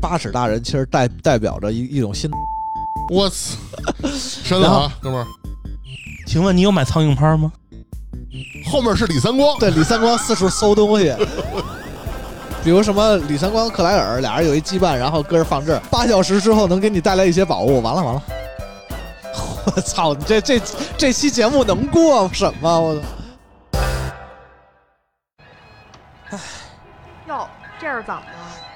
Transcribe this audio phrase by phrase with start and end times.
[0.00, 2.30] 八尺大人其实代代表着一一种新，
[3.10, 3.56] 我操！
[4.08, 5.26] 深了啊，哥们儿，
[6.26, 7.52] 请问你有买苍蝇拍吗？
[8.70, 11.14] 后面是李三光，对李三光四处搜东西，
[12.64, 17.82] 比如什么李三光、克莱尔俩人有一羁绊，然后搁这放这儿，八小时之后能给你带来一些宝物。
[17.82, 18.22] 完了完了，
[19.74, 20.14] 我操！
[20.14, 20.60] 你这这
[20.96, 22.80] 这期节目能过什么？
[22.80, 23.00] 我操！
[27.28, 27.48] 哟，
[27.80, 28.26] 这是怎么了？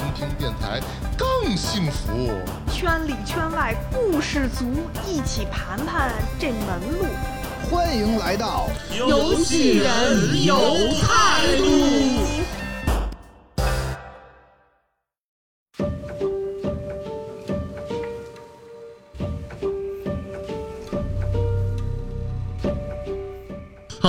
[0.00, 0.80] 听听电台
[1.16, 2.30] 更幸福。
[2.72, 4.64] 圈里圈外故事足，
[5.06, 7.06] 一起盘盘这门路。
[7.70, 10.56] 欢迎来到游戏人有
[11.02, 12.59] 态度。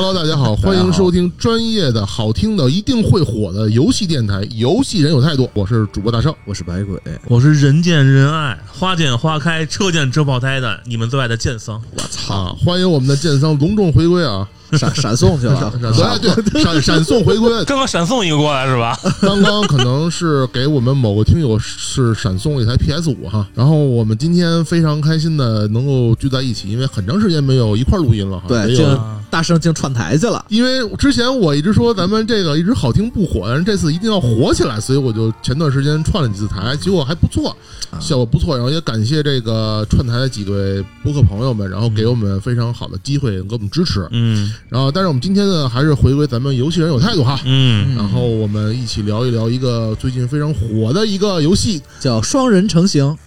[0.04, 6.34] Hello，大家好，欢迎收听专业的、好听的、一定会火的游戏电台《游戏人有态度》，我是主播大圣。
[6.44, 11.80] 我是白鬼，我是人见人爱，花见花开，车见车爆胎的你们最爱的剑桑。
[11.92, 14.50] 我操，啊，欢迎我们的剑桑隆重回归啊！
[14.78, 17.50] 闪闪送去了，闪对对，闪闪送回归。
[17.66, 18.98] 刚刚闪送一个过来是吧？
[19.22, 28.46] 刚刚可能是给我们某个听友是闪送了一台 PS 五哈，然后我们今天非常开心的能够聚在一起，因为很长时间没有一块儿录音了哈。
[28.48, 29.00] 对，没有
[29.30, 30.44] 大圣竟串台去了。
[30.50, 37.56] 因为之前我一直说咱们这个一直好听不火，但是这次一定要火起来，所以我就前段时间串了几次台，结果还不错，
[38.00, 38.56] 效果不错。
[38.56, 44.06] 然后也感谢这个串台的几位播客朋友们，然后给我们非常好的机会，给我们支持。
[44.12, 47.40] 嗯然后，但是我们今天呢，还是回归咱们游戏人有态度哈。
[47.46, 53.18] 嗯，然后我们一起聊一聊一个最近非常火的一个游戏，叫双人成行，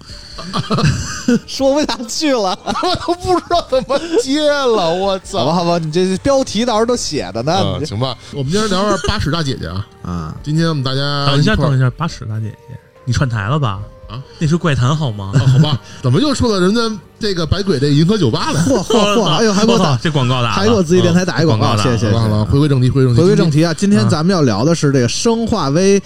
[1.47, 2.59] 说不下去了。
[2.65, 5.55] 我都不知道怎么接了，我操好吧，操！
[5.57, 7.85] 好吧，你这标题到时候都写的呢。
[7.85, 9.87] 行吧，我们今天聊聊八尺大姐姐啊。
[10.03, 13.81] 啊，今天我们大家等一下，等一下，八尺大姐姐，你串台了吧？
[14.09, 15.33] 啊，那是怪谈好吗？
[15.35, 16.81] 啊，好吧，怎么又说到人家
[17.19, 18.61] 这个百鬼这银河酒吧了？
[18.61, 19.25] 嚯嚯嚯！
[19.33, 22.19] 哎呦，还给我打，这广告打了，还给我自己电台打一广告，广告打了谢谢谢谢。
[22.19, 26.01] 好了，回归正题，回归正题，回归正题啊，今天咱们要聊的是这个《生化危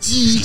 [0.00, 0.38] 机》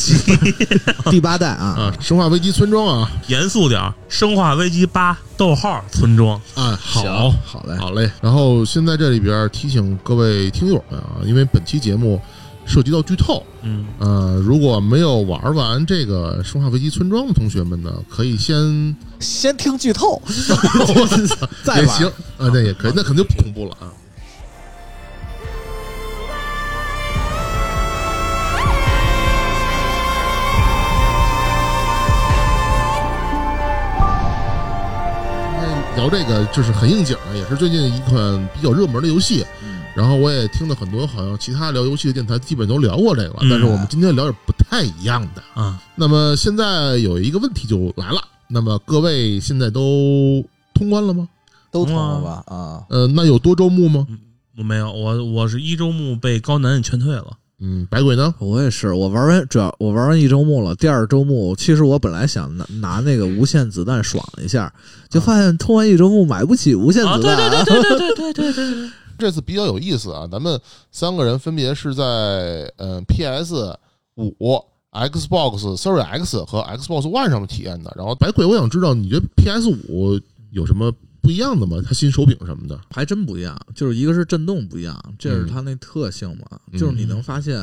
[1.09, 6.39] 第八代啊，啊，生化危机村庄啊，严肃点儿，《生化危机八》逗号村庄。
[6.55, 8.09] 啊，好好嘞，好嘞。
[8.21, 12.21] 然后现在这里边提醒各位听友们啊，因为本期节目
[12.71, 20.21] 涉及到剧透，嗯，呃，如果没有玩完这个《生化危机村庄》的同学们呢，可以先先听剧透，
[21.65, 22.05] 再玩也行
[22.37, 23.89] 啊，那也可以，那肯定不恐怖了啊。
[35.51, 39.43] 今天聊这个就是很应景啊，也是最近一款比较热门的游戏。
[39.99, 45.43] 嗯然后我也听了很多，好像其他聊游戏的电台基本都聊过这个了，嗯但是我们今天聊点不太一样的。
[45.61, 50.43] 啊，那么现在有一个问题就来了，那么各位现在都
[50.73, 51.27] 通关了吗？
[51.69, 52.43] 都通了吧？
[52.47, 54.07] 啊，呃，那有多周目吗？
[54.57, 57.33] 我没有，我我是一周目被高难劝退了。
[57.61, 58.33] 嗯，百鬼呢？
[58.39, 64.73] 我也是，我玩完主要我玩完一周目了，第二周目其实我本来想拿拿那个无限子弹爽一下，
[65.09, 70.59] 就发现通完一周目买不起无限啊，子对弹，对对对对对对对对对，这次比较有意思啊，咱们
[70.91, 73.77] 三个人分别是在嗯 PS
[74.15, 74.33] 五、
[74.91, 77.93] Xbox Series X 和 Xbox One 上面体验的。
[77.95, 80.19] 然后白鬼，我想知道你觉得 PS 五
[80.51, 80.91] 有什么
[81.21, 81.77] 不一样的吗？
[81.85, 82.79] 它新手柄什么的？
[82.89, 87.59] 还真不一样，就是一个是震动不一样，这是它那特性嘛，嗯就是你能发现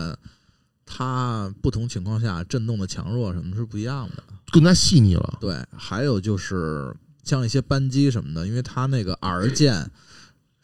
[0.84, 4.22] 它不同情况下震动的强弱什么是不一样的。
[4.52, 5.38] 更加细腻了。
[5.40, 6.94] 对，还有就是
[7.24, 9.90] 像一些扳机什么的，因为它那个 R 键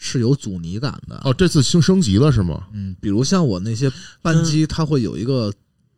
[0.05, 1.21] 是有阻尼感的。
[1.23, 2.67] 哦，这次升升级了是吗？
[2.73, 3.89] 嗯，比如像我那些
[4.21, 5.53] 扳机，它会有一个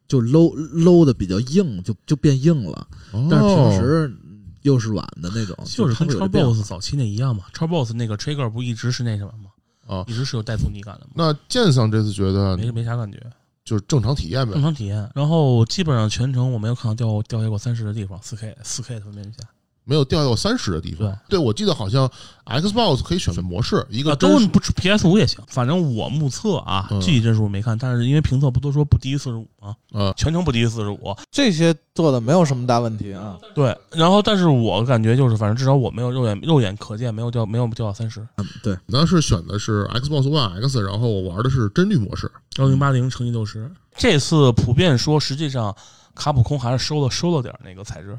[0.06, 4.14] 就搂搂的比较硬，就就变硬了，哦，但是平时
[4.60, 7.44] 又是软的那种，就是跟超 boss 早期那一样嘛。
[7.54, 9.50] 超 boss 那个 trigger 不一直是那什么吗？
[9.86, 13.18] 啊，一直是有带阻尼感的嘛，那剑桑这次觉得没没啥感觉，
[13.64, 14.62] 就是正常体验呗正。
[14.62, 15.10] 常体验。
[15.14, 19.48] 然后基本上全程我没有看到掉掉下过三十的地方，四 K 四 K 的分辨率下。
[19.84, 21.16] 没有掉到三十的地方。
[21.28, 22.10] 对，我记得好像
[22.46, 29.74] Xbox 可以选择模式，一个啊，都不 PS 五也行，反正我目测啊，嗯具体帧数没看，但是因为评测不都说不低于四十五吗？
[29.92, 31.14] 呃全程不低于四十五。
[31.30, 33.38] 这些做的没有什么大问题啊。
[33.54, 38.20] 对，然后但是我感觉就是，反正至少我没有肉眼肉眼可见没有掉没有掉到三十。
[38.36, 42.30] 嗯，对，当时选的是 Xbox One X，然后我玩的是帧率模式。
[42.56, 43.70] 幺零八零乘以六十。
[43.96, 45.74] 这次普遍说，实际上
[46.14, 48.18] 卡普空还是收了收了点儿那个材质，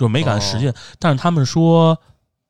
[0.00, 0.74] 就是没敢实践。
[0.98, 1.96] 但是他们说，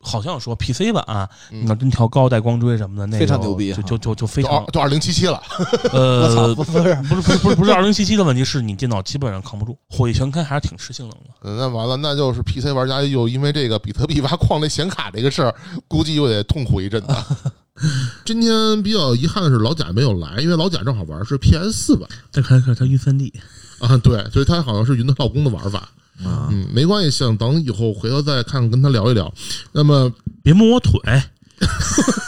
[0.03, 5.43] 好像说 PC 版、啊你要真调高带光追什么的，那个非常牛逼就就就就非就常二就二零七七了，
[5.93, 11.31] 呃，不不是，不是不是不是二零七七的问题，是你电脑基本上扛不住，火力全开还是挺吃性能的。
[11.43, 15.55] 嗯那完了，那就是 PC 玩家又因为这个比特币挖矿那显卡这个事儿，
[15.89, 17.09] 估计又得痛苦一阵子。
[18.27, 23.33] 今天比较遗憾的是老贾没有来，因为老贾正好玩是 PS 四吧再看看他晕三 D，
[23.81, 25.89] 啊，对，所以他好像是云的老公的玩法。
[26.25, 29.33] 啊，嗯，没关系，想等以后回头再看看跟他聊一聊。
[29.73, 30.13] 那么
[30.43, 31.01] 别摸我腿，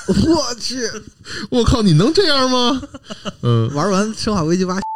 [0.09, 0.77] 我去，
[1.51, 2.83] 我靠，你能这样吗？
[3.43, 4.79] 嗯，玩完《生化危机八》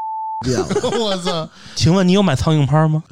[1.01, 1.49] 我操！
[1.75, 3.03] 请问你有买苍蝇拍吗？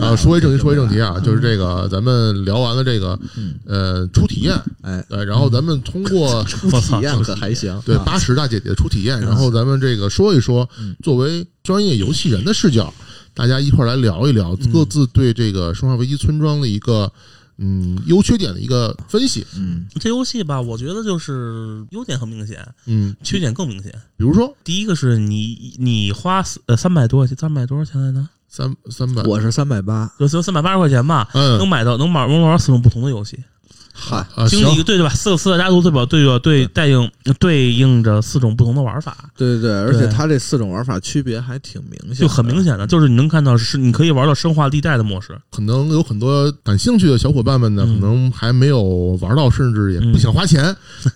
[0.00, 3.18] 啊，说回正题，说回正题啊，就是这个，咱们聊完了这个
[3.66, 10.66] 呃初体验，哎，对，然后咱们通过初体验可还行，啊对八十大姐姐的初体验，然后咱们这个说一说，
[11.02, 12.94] 作为专业游戏人的视角，
[13.38, 17.10] 大家一块儿来聊一聊各自对这个《生化危机村庄》的一个
[17.58, 19.46] 嗯优缺点的一个分析。
[19.56, 23.92] 嗯，这游戏吧，我觉得就是优点很明显，嗯，缺点更明显。
[24.16, 24.52] 比如说？
[24.64, 28.28] 第一个是你你花四呃三百多块钱，三百多少钱来着？
[28.48, 31.58] 三三百，我是三百八，就就三百八十块钱吧，嗯。
[31.58, 33.38] 能买到能玩能玩四种不同的游戏，
[33.98, 35.10] 嗨，啊经历一个对对吧？
[35.12, 36.06] 四个四大家族对吧？
[36.06, 36.88] 对着对对。
[36.90, 48.00] 应对应着四种不同的玩法，对对对，而且它这四种玩法区别还挺明显，就很明显的，就是你能看到是你可以玩到生化地带的模式，可能有很多感兴趣的小伙伴们呢，嗯。
[48.00, 48.82] 可能还没有
[49.20, 50.74] 玩到，甚至也不想花钱，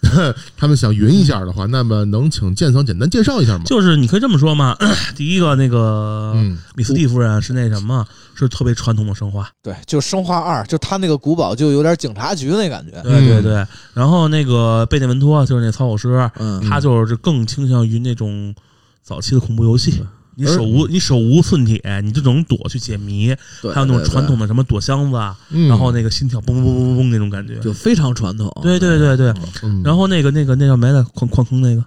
[0.56, 3.64] 他们想云一下的话，那么能请建仓简单介绍一下吗？
[3.64, 4.76] 就是你可以这么说嘛。
[5.16, 6.58] 第一个那个嗯。
[6.74, 13.00] 米斯蒂夫人是那什么，是特别传统的生化，对，就生化二，就他那个古堡就有点警察局那感觉。
[13.02, 13.66] 对对对。
[13.94, 18.54] 然后那个贝内文托就是那操作师，嗯，他就是更倾向于那种
[19.02, 20.02] 早期的恐怖游戏。
[20.34, 23.28] 你手无你手无寸铁，你就只能躲去解谜，
[23.74, 27.58] 还有那种传统的什么躲箱子啊，嗯，然后那个心跳嘣嘣嘣嘣嘣那种感觉。
[27.58, 31.06] 就非常传统，对对对对，嗯，然后那个那个那叫什么来着？
[31.12, 31.84] 矿矿坑那个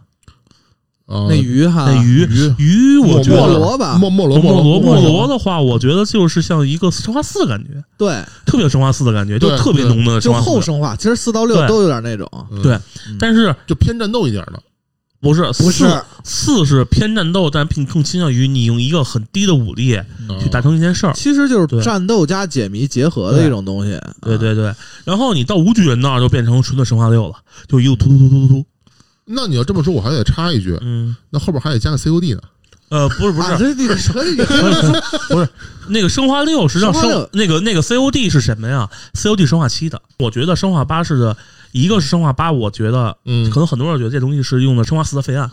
[1.06, 10.46] 啊那鱼哈，那鱼鱼鱼，我觉莫得罗吧，莫莫罗莫罗莫莫罗的话，我觉得就是像一个生化四的感觉，对，特别有生化四的感觉，就特别浓的就生化四。
[10.50, 12.80] 后生化，其实四到六都有点那种，嗯对
[13.20, 14.60] 但是就偏战斗一点的，
[15.22, 20.00] 不是不是四四是偏战斗，但并更倾向于你用一个很低的武力
[20.42, 21.14] 去达成一件事儿。
[21.14, 24.74] 其实就是战斗加解谜结合的一种东西，啊，对对对，
[25.04, 27.36] 然后你到无巨人那儿就变成纯的生化六了，
[27.68, 28.66] 就一路突突突突突突。
[29.26, 32.42] 那你要这么说，我还得插一句，嗯，那后边还得加个 COD 呢。
[32.90, 34.36] 呃，不是不是啊，这你可以，
[35.30, 35.50] 不是
[35.88, 41.36] 那个生化六，实际上生那个那个 COD 是什么呀？COD 生化七的，我觉得生化八是的，
[41.72, 45.50] 一个是生化八，我觉得嗯可能很多人觉得这东西是用的生化四的废案。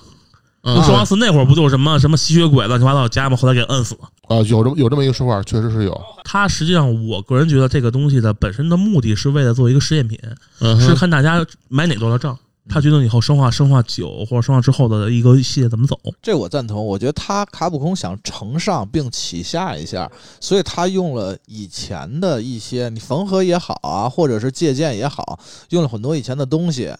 [0.65, 3.37] 嗯生化四那会儿不就是什么什么吸血鬼乱七八糟加吗？
[3.37, 4.01] 后来给摁死了。
[4.29, 6.01] 啊，有这么有这么一个说法，确实是有。
[6.25, 10.17] 它实际上，我个人觉得这个东西的本身的目的是为了做一个实验品，
[10.61, 12.39] 嗯是看大家买哪多的账。
[12.69, 15.99] 他决定以后生化、生化九或者生化之后的一个系列怎么走。
[16.23, 16.85] 这我赞同。
[16.85, 20.11] 我觉得他卡普空想承上并启下一下，
[20.41, 25.39] 所以他用了以前的一些你缝合也好啊，或者是借鉴也好，
[25.71, 26.95] 用了很多以前的东西。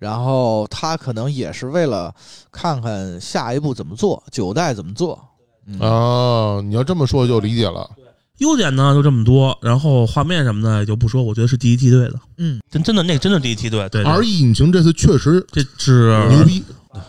[0.00, 2.12] 然后他可能也是为了
[2.50, 5.18] 看看下一步怎么做，九代怎么做。
[5.66, 7.88] 嗯，哦，你要这么说就理解了。
[8.38, 12.14] 优点呢就这么多，然后画面什么的也就不说，我觉得是第一梯队的。
[12.36, 16.62] 嗯，真真的那个真的第一梯队，对对 R E 引擎这次确实这是牛逼，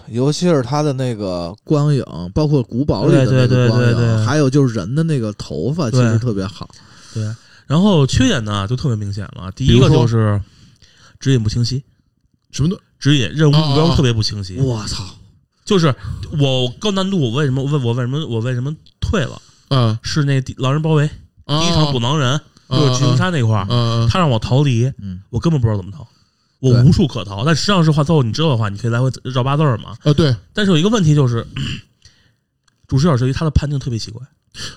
[0.10, 2.04] 尤其是它的那个光影，
[2.34, 6.70] 包括古堡里的那对对个光对对对影，还有就是人的那个头发，其实特别好。
[7.14, 7.24] 对，
[7.66, 9.52] 然后缺点呢就特别明显了。
[9.56, 10.40] 第一个就是
[11.20, 11.84] 指引不清晰，
[12.52, 14.58] 什么的指引任务目标特别不清晰。
[14.58, 15.04] 我操！
[15.66, 15.96] 就是
[16.40, 19.42] 我高难度，我为什么问我为什么我为什么退了？
[19.70, 21.10] 啊，是那狼人包围
[21.46, 22.42] 啊第一场捕狼人，啊
[22.80, 26.08] 就是巨灵山那块儿，啊他让我逃离，嗯，我根本不知道怎么逃。
[26.60, 29.96] 我对无处可逃，但实际上是话，最后你知道的话，你可以来回绕八字儿嘛。
[30.04, 31.46] 啊，对，但是有一个问题就是，
[32.88, 34.22] 主视角设计它的判定特别奇怪。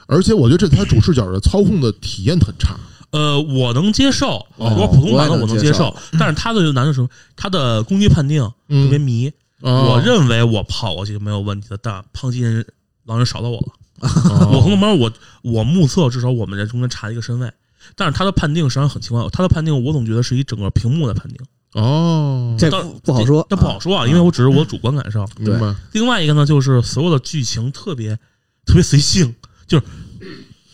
[0.07, 2.77] 而且我觉得这台主视角的操控的体验很差。
[3.11, 9.29] 呃，我能接受，哦我普通版的我能接受接受，但是他的难的是它的攻击判定特别嗯，迷。
[9.63, 12.67] 啊我认为我跑过去就没有问题的，但胖金人
[13.07, 13.69] 狼人少到我了。
[14.01, 15.13] 啊我从那边我
[15.43, 17.53] 我目测至少我们在中间差一个身位，
[17.97, 21.39] 但是他的判定实际上很奇怪，他的判定我总觉得是一整个屏幕的判定，
[21.75, 25.27] 哦，这当不不好说，这不好说啊，因为我只是我主观感受。
[25.39, 25.75] 明白。
[25.93, 28.17] 另外一个呢，就是所有的剧情特别
[28.65, 29.35] 特别随性，
[29.67, 29.85] 就是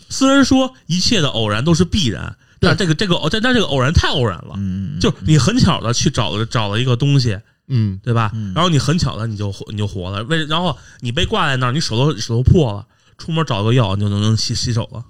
[0.08, 7.38] 虽然说一切的偶然都是必然，但这个这个但但这个偶然太偶然了，嗯，就是你很巧的去找了找了一个东西，
[7.68, 8.30] 嗯，对吧？
[8.34, 8.52] 嗯。
[8.54, 12.86] 然后你很巧的你就你就活了，为然后你被挂在那儿，你手都手都破了，
[13.18, 15.04] 出门找个药你就能能洗洗手了。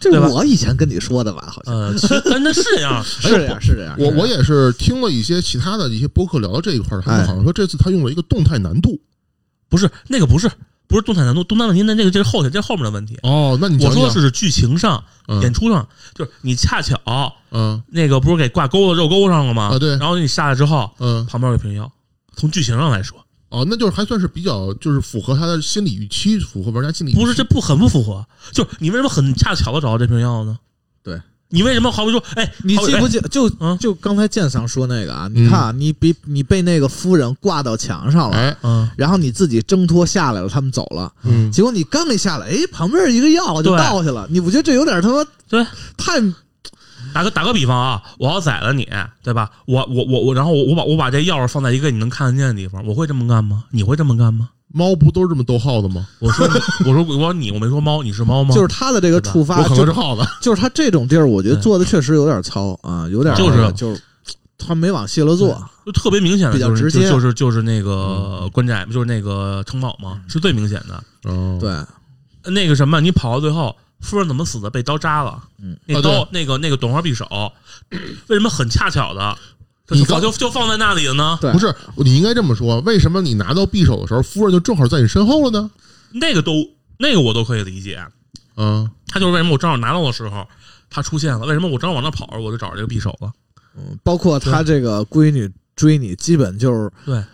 [0.00, 3.94] 这对我以前跟你说的吧，好像呃，其实但那是这样， 是这样，是这样。
[3.98, 9.00] 我我也也是听了一些其他的一些播客聊到这一块儿，他们哎好像说这次他用了一个动态难度。
[9.68, 10.50] 不是那个不是
[10.88, 13.16] 不是动态难度，动态问题那那个这是后天这是后面的问题。
[13.22, 16.98] 哦，那你讲讲我说的是剧情上、嗯演出上，就是你恰巧
[17.52, 19.70] 嗯那个不是给挂钩子肉钩上了吗？
[19.72, 21.90] 啊对然后你下来之后，嗯旁边有瓶药。
[22.34, 23.21] 从剧情上来说，
[23.52, 27.20] 哦，那就是还算是比较就是符合他的心理预期，符合玩家心理预期。
[27.20, 28.26] 不是这不很不符合？
[28.50, 30.58] 就是你为什么很恰巧的找到这瓶药呢？
[31.04, 33.20] 对，你为什么好比说，哎，你记不记？
[33.30, 45.62] 就嗯就刚才建桑说那个啊，你看啊，你比你被那个夫人挂到墙上了，哎，嗯，然后你自己挣脱下来了，他们走了，嗯，结果你刚一下来，哎，旁边一个药就倒下了，你不觉得这有点他妈对，
[45.98, 46.18] 太
[47.12, 48.88] 打个打个比方啊，我要宰了你，
[49.22, 49.50] 对吧？
[49.66, 53.64] 我我我我，然后我我把我把这钥匙放在一个你能看得见的地方，我会这么干吗？
[53.70, 54.50] 你会这么干吗？
[54.74, 56.06] 猫不都是这么逗耗子吗？
[56.18, 56.54] 我说你，
[56.88, 58.54] 我说我说你，我没说猫，你是猫吗？
[58.54, 60.26] 就是他的这个触发，我可能就是耗子。
[60.40, 64.00] 就是他这种地儿，我觉得做的确实有点糙啊，有点就是就是
[64.56, 71.02] 他没往细了做，就特别明显的，比较就是直接就就是就是那个关寨，就是那个城堡嘛，是最明显的。
[71.24, 71.70] 哦，对，
[72.50, 74.68] 那个什么，你跑到最后，夫人怎么死的？
[74.68, 75.42] 被刀扎了。
[75.62, 77.26] 嗯，那刀、啊那个那个短花匕首，
[78.28, 79.38] 为什么很恰巧的，
[79.86, 81.38] 就就就放在那里了呢？
[81.40, 82.80] 对不是，你应该这么说。
[82.80, 85.70] 为什么你拿到匕首的时候，夫人就正好在你身后了呢？
[86.12, 86.52] 那个都
[86.98, 88.04] 那个我都可以理解。
[88.56, 90.46] 嗯，他就是为什么我正好拿到的时候，
[90.90, 91.46] 他出现了。
[91.46, 93.32] 为什么我正好往那跑着，我就找着这个匕首了？
[93.76, 97.24] 嗯，包括他这个闺女追你，基本就是对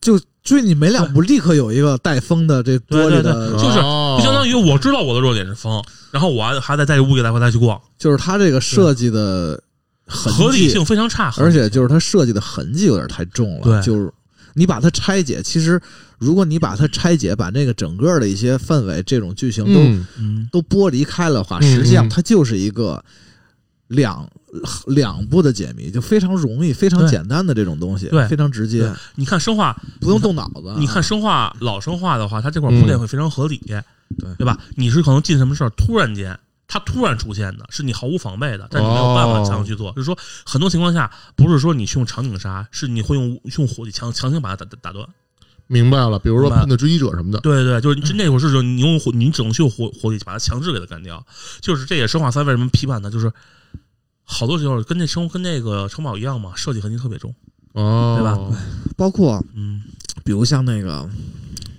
[0.00, 4.16] 就追你每两步，立刻有一个带风的这玻璃的，就是哦。
[4.18, 9.60] 就相当于我知道我的弱点是风，然后我还还得在这屋里来回来去逛，就是它这个设计的
[10.06, 13.82] 痕迹合理性非常差，而且就是它设计的痕迹有点太重了，对。
[13.82, 14.10] 就是
[14.54, 15.78] 你把它拆解，其实
[16.18, 22.08] 如果你把它拆解，把那个整个的一些氛围、这种剧情都、嗯，嗯，都剥离开了的话，嗯实际上嗯。
[22.08, 23.04] 它就是一个
[23.88, 24.28] 两
[24.86, 30.74] 两步的解谜，就非常容易、非常简单的这种东西，对非常直接，你看生化，不用动脑子。
[30.78, 33.82] 你看生化老生化的话，它这块铺垫会非常合理，对
[34.38, 34.58] 对吧？
[34.74, 36.38] 你是可能进什么事儿，突然间
[36.68, 39.92] 它突然出现的，是你毫无防备的，但你没有办法强行去做。
[39.92, 45.06] 就是说，很多情况下不是说你去用场景杀，是你会用用火力强强行把它打打打断。
[45.68, 46.18] 明白了。
[46.18, 51.24] 比如说喷的追击者什么的，对对，就是那会儿是说你用火，你只能去用火火力把它强制给它干掉。
[51.60, 53.32] 就是这也生化三为什么批判它，就是
[54.26, 57.34] 好多时候跟那生跟那个城堡一样嘛，设计痕迹特别重。
[57.72, 58.38] 哦，对吧？
[58.96, 59.82] 包括嗯，
[60.24, 61.08] 比如像那个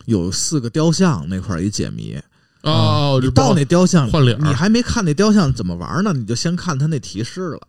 [0.06, 2.18] 有四个雕像那块儿一解谜，
[2.64, 7.60] 哦，你到那雕像换脸你还没看那雕像怎么玩呢，你就先看他那提示了。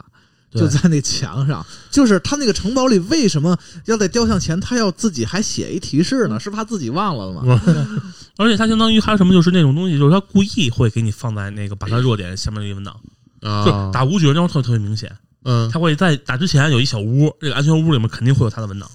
[0.51, 3.55] 就在那墙上，就是他那个城堡里为什么
[3.85, 6.41] 要在雕像前，他要自己还写一提示呢？
[6.41, 7.61] 是怕自己忘了吗？
[8.39, 12.99] 而且他相当于还有什么，就是那种东西，就是他故意会给你放在那个把它弱点下面的一个文档，
[13.41, 15.11] 就打无绝那种特特别明显。
[15.45, 18.91] 嗯，他会在打之前有一小屋，这个安全屋里面肯定会有他的文档，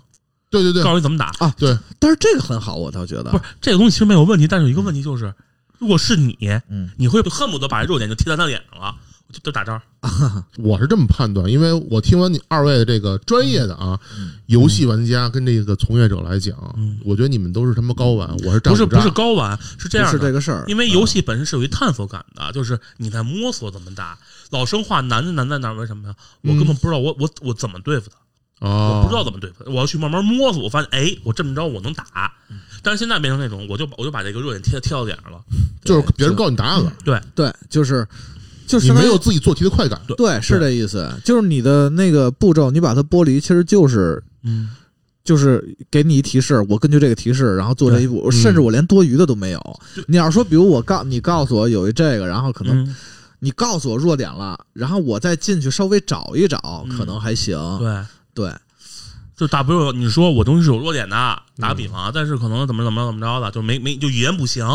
[0.52, 1.54] 对对对告，诉你怎么打啊。
[1.58, 5.34] 对，但是这个很好，我倒觉得不是这个东西其实没有问题，但是有一个问题就是，
[5.80, 6.38] 如果是你，
[6.70, 9.82] 嗯你会恨不得把这弱点就贴在他脸上了，我就就打招儿。
[10.60, 14.00] 我是这么判断，因为我听完你二位的这个专业的啊，
[14.46, 24.18] 游戏玩家跟这个从业者来讲，嗯我觉得你们都是他妈高玩，我是不是不是高玩，是这样的，是这个事儿，因为游戏本身是有一探索感的，就是你在摸索怎么打。
[24.52, 25.74] 老生化难就难在哪儿？
[25.74, 26.16] 为什么呀？
[26.42, 30.62] 我根本不知道我我我怎么对付他，哦，我不知道怎么对付他，我要去慢慢摸索。
[30.62, 32.06] 我发现，哎，我这么着我能打。
[32.84, 35.40] 但是现在变成那种，我就我就把这个弱点贴贴到脸上了。
[35.84, 38.08] 就是别人告诉你答案了，对，对，就是
[38.68, 40.00] 就你相当于没有自己做题的快感。
[40.18, 44.70] 对，是这意思，就是你的那个步骤，你把它剥离，其实就是嗯，
[45.24, 49.80] 就是给你一提示，我根据这个提示，然后做这一步，嗯甚至我连多余的都没有。
[50.08, 52.96] 你要说，比如我告你告诉我有一这个，然后可能嗯
[53.40, 57.58] 你告诉我弱点了，然后我再进去稍微找一找，嗯可能还行。
[57.80, 58.04] 对。
[58.36, 58.52] 对，
[59.38, 61.16] 就打比如你说我东西是有弱点的，
[61.58, 64.66] 打个比方啊，但是可能怎么怎么着怎么着的，就没没就语言不行，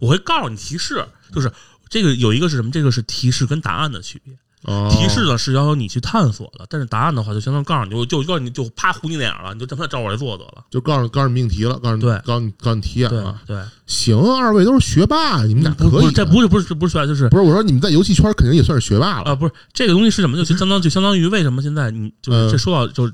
[0.00, 1.52] 我会告诉你提示，就是
[1.94, 2.72] 这个有一个是什么？
[2.72, 4.34] 这个是提示跟答案的区别。
[4.62, 10.64] 哦提示呢是要求你去探索的，但是答案的话就相当于告诉你，就就告诉你就啪糊你脸上了，你就这么照我来做得了。
[10.70, 13.40] 就告诉告诉你命题了，告诉你对告诉你告诉你题眼对了。
[13.46, 19.30] 对，行，二位都是学霸，你们俩可以这不是不是不是学霸，就是不是我说你们在游戏圈肯定也算是学霸了。
[19.30, 20.36] 啊，不是这个东西是什么？
[20.36, 23.12] 就就相当就相当于为什么现在你就是嗯这说到就是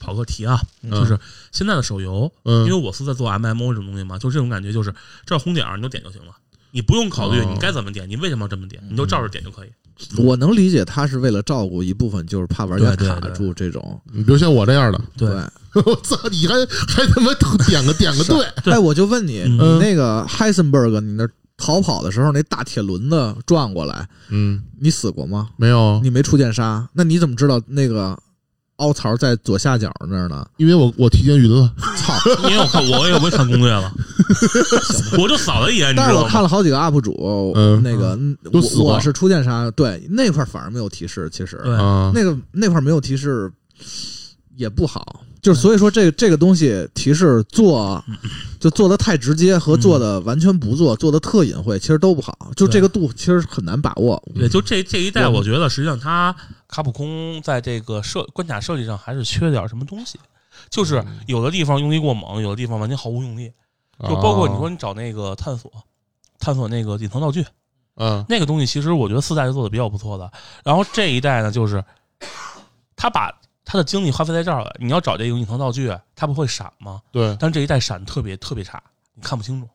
[0.00, 1.16] 跑个题啊，嗯就是
[1.52, 4.92] 现在的手游，嗯因为我是在做 MMO 这种东西嘛，就这种感觉，就是
[5.24, 6.32] 这红点你就点就行了，
[6.70, 9.68] 你不用考虑哦你该怎么点，你为什么要这么点，你就照着点就可以。
[10.18, 14.00] 我能理解他是为了照顾一部分，就是怕玩家卡住这种。
[14.12, 15.28] 你比如像我这样的，对。
[15.84, 16.54] 我操，你还
[16.88, 17.32] 还他妈
[17.66, 19.58] 点个点个，对 哎，我就问你，嗯。
[19.58, 25.50] 你那个 Heisenberg，你那逃跑的时候那大铁轮子转过来，嗯，你死过吗？
[25.56, 28.18] 没有，你没出剑杀，那你怎么知道那个
[28.78, 30.46] 凹槽在左下角那儿呢？
[30.56, 32.14] 因为我我提前云了， 操！
[32.48, 33.92] 因为我看我也我也看攻略了，
[35.18, 36.28] 我就扫了一眼，你但是我知道吗？
[36.30, 37.82] 看了好几个 UP 主，嗯。
[37.82, 38.18] 那个
[38.52, 41.60] 我我是出剑杀，对那块儿反而没有提示，其实。
[41.64, 41.74] 对。
[41.76, 43.50] 啊，那个那块儿没有提示
[44.56, 48.02] 也不好，就是所以说这个这个东西提示做
[48.60, 54.22] 就做的太直接和做的完全不做，做的特隐晦，其实都不好，就这个度其实很难把握。
[54.34, 56.34] 对，就这这一代，我觉得实际上它
[56.68, 60.20] 卡普空在这个设关卡设计上还是缺点什么东西，
[60.70, 63.52] 就是有的地方用力过猛，有的地方完全毫无用力。
[64.00, 65.72] 就包括你说你找那个探索，
[66.38, 67.44] 探索那个隐藏道具，
[67.96, 70.30] 嗯，那个东西其实我觉得四代是做的比较不错的。
[70.62, 71.84] 然后这一代呢，就是
[72.94, 74.72] 他把他的精力花费在这儿了。
[74.78, 77.02] 你要找这个隐藏道具，它不会闪吗？
[77.10, 78.80] 对，但这一代闪特别特别差，
[79.14, 79.68] 你看不清楚，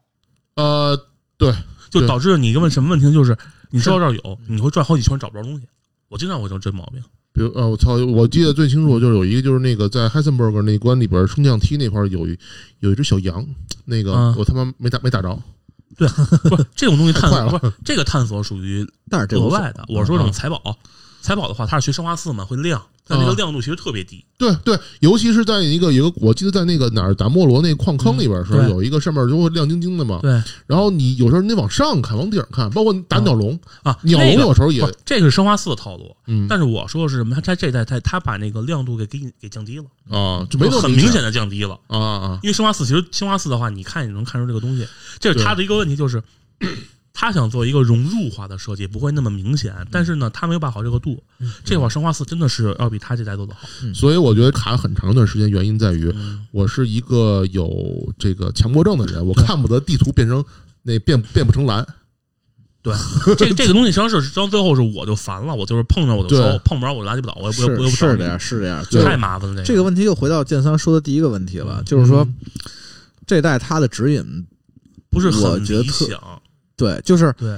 [0.56, 0.98] 呃，
[1.38, 1.54] 对，
[1.90, 3.12] 就导致你一个问什么问题呢？
[3.12, 3.38] 就是
[3.72, 5.68] 你知道这儿有，你会转好几圈找不着东西。
[6.14, 7.02] 我经常会有这毛病。
[7.34, 12.38] 比如呃，我操，我记得最清楚就是有一个就是那个在 Heisenberg 那关里边升降梯那块儿有一
[12.82, 13.44] 有一只小羊，
[13.86, 15.42] 那个嗯我他妈没打没打着，
[15.98, 19.84] 对不是这种东西探 太快了索，不是这个探索属于但是这无所谓额外的。
[19.90, 20.78] 我说这种嗯财宝，
[21.24, 24.24] 财宝的话，它是学生化四嘛，会亮，但那个嗯亮度其实特别低。
[24.38, 30.20] 对对，尤其是在一个一个，我记得在那个哪儿达摩罗那矿坑里边的时候，嗯有一个上面就会亮晶晶的嘛。
[30.22, 30.32] 对
[30.68, 36.14] 然后你有时候你得往上看，往顶上看，包括打鸟笼，啊，鸟笼那个有时候也这个是生化四的套路。
[36.28, 37.34] 嗯但是我说的是什么？
[37.36, 41.80] 它它这一代它它把那个亮度给给给降低了，啊，就没有很明明显的降低了。
[41.88, 44.86] 啊啊因为生化四其实生化四的话，你看你能看出这个东西，
[45.20, 46.22] 这是它的一个问题，就是
[47.14, 49.74] 他想做一个融入化的设计，不会那么明显。
[49.92, 51.24] 但是呢，他没有把好这个度。
[51.64, 53.68] 这会儿生化四真的是要比他这代做的好。
[53.94, 60.44] 所以我觉得卡很长一段时间，原因在于嗯我是一个有这个强迫症的人， 我看不得地图变成
[60.82, 61.86] 那变变不成蓝。
[62.82, 62.94] 对，
[63.38, 69.08] 这个这个东西实际上是，实际上最后是我就烦了，我就是碰着我就对收，碰不着我就垃圾不倒，我也不我也不找你是是这样，是这样。
[69.08, 69.64] 太麻烦了。
[69.64, 72.36] 这个问题又回到剑三说的第一个问题了，就是说嗯
[73.26, 74.46] 这代它的指引，
[75.10, 76.42] 不是我很觉得特理想。
[76.84, 77.58] 对，就是对，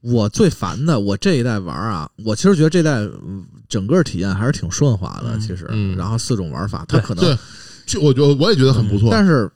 [0.00, 7.38] 我最烦的，我这一代玩啊，我其实觉得这代嗯整个体验还是挺顺滑的，嗯其实，嗯然后四种玩法，它可能，
[7.86, 9.08] 就我觉得我也觉得很不错。
[9.10, 9.50] 但是，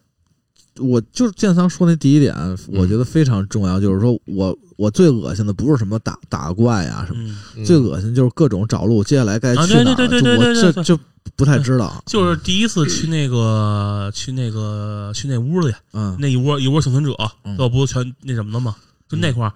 [0.80, 2.34] 我就是建仓说那第一点，
[2.68, 10.98] 我觉得非常重要，就是说我我最恶心的不是什么打打怪啊什么，最恶心就是各种找路，接下来该啊去哪儿，对对对对就我对对对这就
[11.36, 16.16] 不太知道，就是第一次去那个去那个去那屋里，嗯。
[16.18, 17.12] 那一窝一窝幸存者，
[17.44, 17.56] 嗯。
[17.56, 18.74] 最后不全那什么了吗？
[19.08, 19.52] 就那块儿，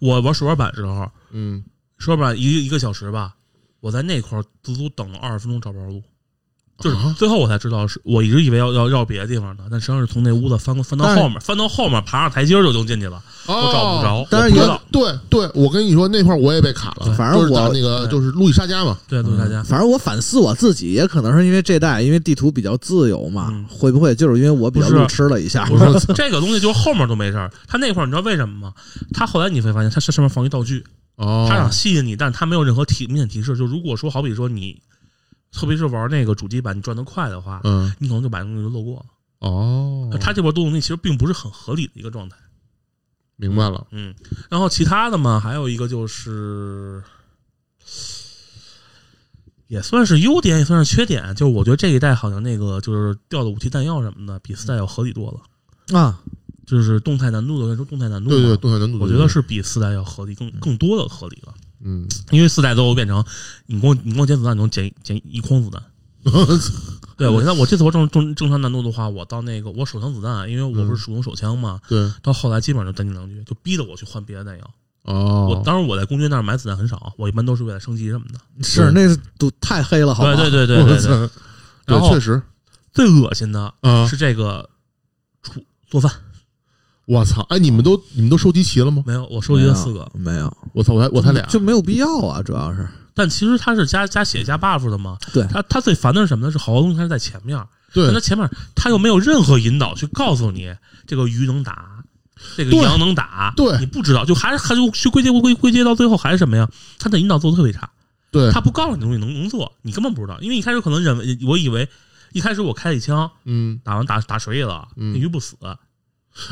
[0.00, 1.62] 我玩手玩板的时候，嗯，
[1.98, 3.34] 手玩板一个一个小时吧，
[3.80, 6.02] 我在那块儿足足等了二十分钟找不着路。
[6.80, 14.14] 就是啊最后我才知道是，我一直以为要要绕别的地方呢，但实际上是从那屋子翻翻到后面，翻到后面爬上台阶儿就能进去了，我找不着。
[14.16, 25.64] 哦但是也我不知道，对对，我跟你说那块我也被卡了，反正我那个就是路易莎家嘛，对，路易莎家，反正我反思我自己，也可能是因为这代因为地图比较自由嘛，嗯会不会就是因为我比较路痴了一下？
[25.66, 25.84] 不是
[26.14, 27.50] 这个东西，就是后面都没事儿。
[27.68, 28.72] 他那块儿你知道为什么吗？
[29.12, 30.84] 他后来你会发现，他上面放一道具，
[31.16, 33.56] 哦，他想吸引你，但是他没有任何提明显提示。
[33.56, 34.80] 就如果说好比说你，
[35.54, 39.06] 特别是玩那个主机版，你转得快的话，嗯你可能就把东西就漏过了。
[39.38, 42.36] 哦，他这波动力其实并不是很合理的一个状态。
[43.36, 44.14] 明白了，嗯，
[44.48, 47.02] 然后其他的嘛，还有一个就是，
[49.66, 51.34] 也算是优点，也算是缺点。
[51.34, 55.98] 就是我觉得这一代好像那个就是掉的武器弹药什么的，比四代要合理多了。
[55.98, 56.20] 啊，
[56.64, 61.52] 就是动态难度的，跟说动态难度对，动态难度，我觉得是比四代要合理，更更多的合理了。
[61.84, 63.24] 嗯，因为四代最后变成
[63.66, 65.82] 你光你光捡子弹， 你能捡捡一筐子弹。
[67.16, 74.70] 对我现在我这次我正正正常难度的话，我到那个我手枪子弹，因为我不是使用手枪嘛，对到后来基本上就单进两局，就逼着我去换别的弹药。
[75.02, 78.40] 哦，我当时我在公爵那儿买子弹很少，我一般都是为了升级什么的。
[78.64, 80.34] 是那是都太黑了，好吧？
[80.34, 81.28] 对对对对对对。
[81.28, 81.30] 对
[81.84, 82.40] 然后确实
[82.94, 84.70] 最恶心的啊，是这个
[85.42, 86.10] 厨做饭，
[87.06, 89.02] 我操，哎，你们都你们都收集齐了吗？
[89.06, 90.10] 没有，我收集了四个。
[90.14, 95.16] 没有，我操，我才我才俩，就没有必要啊，主要是但其实他是加加血加 buff 的嘛。
[95.32, 96.52] 对它它最烦的是什么呢？
[96.52, 97.62] 是好多东西它是在前面，
[97.92, 100.74] 对但它前面他又没有任何引导去告诉你
[101.06, 102.02] 这个鱼能打，
[102.56, 106.68] 这个羊能打，对你不知道，就还是还就去归结归归结到最后还是什么呀？
[106.98, 107.88] 他的引导做的特别差，
[108.32, 111.88] 对，他不告诉你东西能能做，你根本不知道，因为一开始可能认为我以为
[112.32, 115.54] 一开始我开了一枪嗯，打完打打水里了，嗯那鱼不死，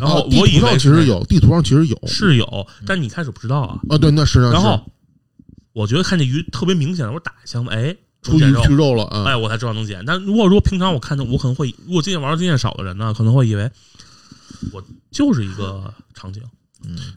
[0.01, 3.81] 然后我以图上为是其实有，地图上其实有是有，但你开始不知道啊。
[3.89, 4.81] 啊，对，那是然后
[5.73, 10.05] 我觉得看这鱼特别明显，我打一枪，哎，出鱼去肉了啊，哎，我才知道能捡。
[10.07, 13.71] 但如果说平常我看见，我可能会，如果经验玩的经验少的人呢，可能会以为
[14.73, 16.43] 我就是一个场景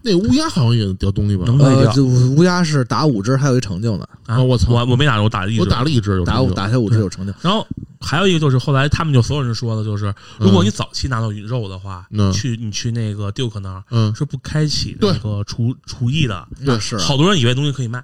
[0.03, 1.43] 那乌鸦好像也掉东西吧？
[1.47, 4.35] 呃，能卖掉就乌鸦是打五只还有一成就呢，啊！
[4.35, 7.33] 啊我操我我没打着，我打了一只我打了一只，有打成就五打下五只有成就。
[7.41, 7.65] 然后
[7.99, 16.47] 还有一个就是后来他们就所有人说的，就是如果你早期拿到鱼肉的话，嗯去你去那个 Duke 那儿嗯，是不开启那个厨厨艺的。
[16.59, 18.03] 那是啊好多人以为东西可以卖，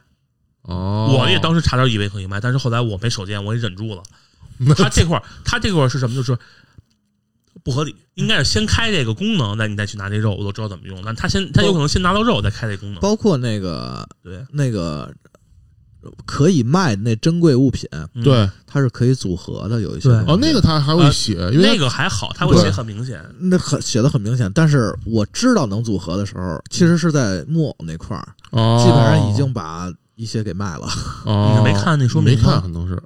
[0.63, 4.02] 哦，我也当时差点以为可以卖，但是后来我没手贱，我也忍住了。
[4.78, 6.15] 他这块儿，他这块儿是什么？
[6.15, 6.38] 就是
[7.63, 11.02] 不合理，应该是先开这个功能，那你再去拿这肉，我都知道怎么用。
[11.06, 13.00] 但他先，他有可能先拿到肉，再开这功能。
[13.02, 15.13] 包括那个对，那个
[16.26, 18.24] 可以卖的那珍贵物品，嗯。
[18.24, 18.50] 对。
[18.74, 23.21] 它是可以组合的，有一些哦，那个他还会写，因为那个还好，他会写很明显。
[23.38, 30.88] 那很写的很明显，但是我知道能组合的时候，其实是在木偶那块儿，哦，基本上已经把一些给卖了。
[31.26, 32.97] 哦，你是没看那说明没看，可能是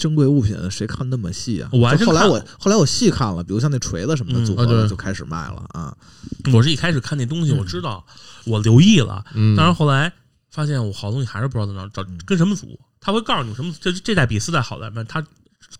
[0.00, 1.68] 珍贵物品谁看那么细啊？
[1.72, 5.96] 我还后来我后来我细看了，比如像那锤子什么的嗯组合就开始卖了啊。
[6.52, 8.04] 我是一开始看那东西，我知道，
[8.46, 10.12] 我留意了，嗯，但是后来
[10.50, 15.24] 发现我好东西还是不知道在哪找，跟什么组，他会告诉你什么，这这代比四代好在哪，他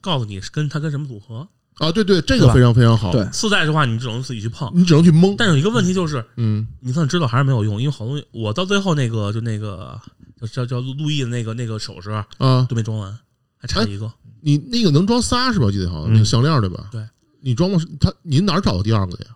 [0.01, 1.49] 告诉你是跟他跟什么组合。
[1.79, 4.71] 啊，对对，这个非常非常好，对四代的话，你只能自己去碰。
[4.75, 9.99] 你只能去蒙，但有一个问题就是，嗯你算知道还是没有用，因为好东西我到最后那个就那个
[10.39, 13.19] 叫叫叫路路易的那个那个首饰啊，都没装完，
[13.61, 14.13] 还差一个。
[14.41, 15.67] 你那个能装仨是吧？
[15.67, 16.89] 我记得好像嗯那个项链对吧？
[16.91, 17.07] 对，
[17.41, 19.31] 你装过是他，你哪儿找的第二个的呀？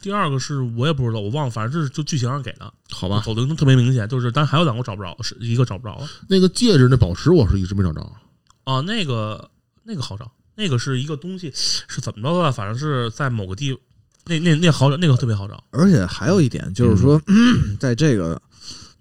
[0.00, 6.08] 第二个是我也不知道，我忘了，反正这是就剧情上给的，好吧，走的特别明显，就是但是还有两个我找不着，是一个找不着了。
[6.26, 8.00] 那个戒指那宝石我是一直没找着，
[8.64, 9.50] 啊，那个
[9.84, 12.50] 那个好找，那个是一个东西是怎么着的？
[12.50, 13.76] 反正是在某个地，
[14.24, 15.62] 那那那好找，那个特别好找。
[15.70, 18.40] 而且还有一点就是说，嗯 在这个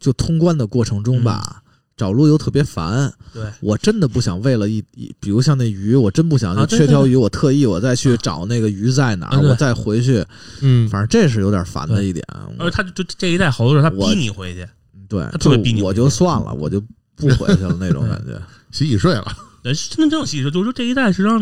[0.02, 1.63] 就通关的过程中吧，
[2.00, 3.14] 找路又特别烦。
[3.34, 10.26] 对，我真的不想为了一一，比如像那鱼，我真不想就缺条鱼，我特意我再去找那个鱼在哪我再回去，
[10.62, 12.26] 嗯，反正这是有点烦的一点。
[12.58, 14.66] 而且他就这一代好多人他逼你回去，
[15.08, 16.82] 对他，特别逼你就我就算了， 我就
[17.16, 18.42] 不回去了那种感觉。
[18.72, 19.26] 洗洗睡了，
[19.62, 21.40] 对，真的这种细致，就是说这一代实际上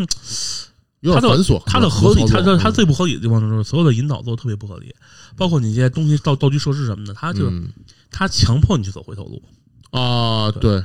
[1.00, 1.62] 有点繁琐。
[1.64, 4.94] 它的合理，它它最不合理的地方就是所有的引导做的特别不合理，
[5.36, 7.68] 包括你这些东西道道具设施什么的，他就是嗯
[8.10, 9.42] 它强迫你去走回头路。
[9.90, 10.84] 啊，对对。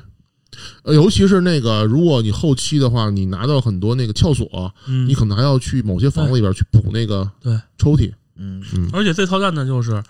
[0.83, 10.03] 呃，尤其是那个，如果你后期的话，你拿到很多那个撬锁，嗯你可能还要去某些房子里边去补那个对，抽屉嗯，嗯而且最操蛋的就是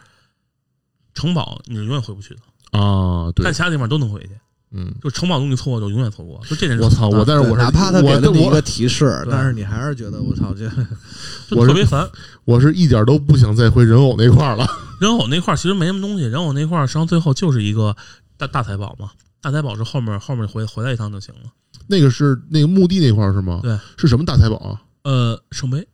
[1.14, 4.30] 城堡，你是永远回不去的，啊，对但，其他地方都能回去。
[4.76, 10.68] 嗯，就城堡东西错过就永远错过，就这点是我操，我但是我哪怕他给了你一个提示，但是你还是觉得我操这
[11.48, 12.10] 就我特别烦。
[12.44, 14.68] 我是一点都不想再回人偶那块了。
[15.00, 17.96] 人偶那块其实没什么东西，人偶那块实际上最后就是一个
[18.38, 19.12] 大大财宝嘛。
[19.42, 21.52] 大财宝是后面后面回回来一趟就行了。
[21.88, 23.60] 那个是那个墓地那块儿是吗？
[23.62, 24.82] 对，是什么大财宝啊？
[25.04, 25.86] 呃，圣杯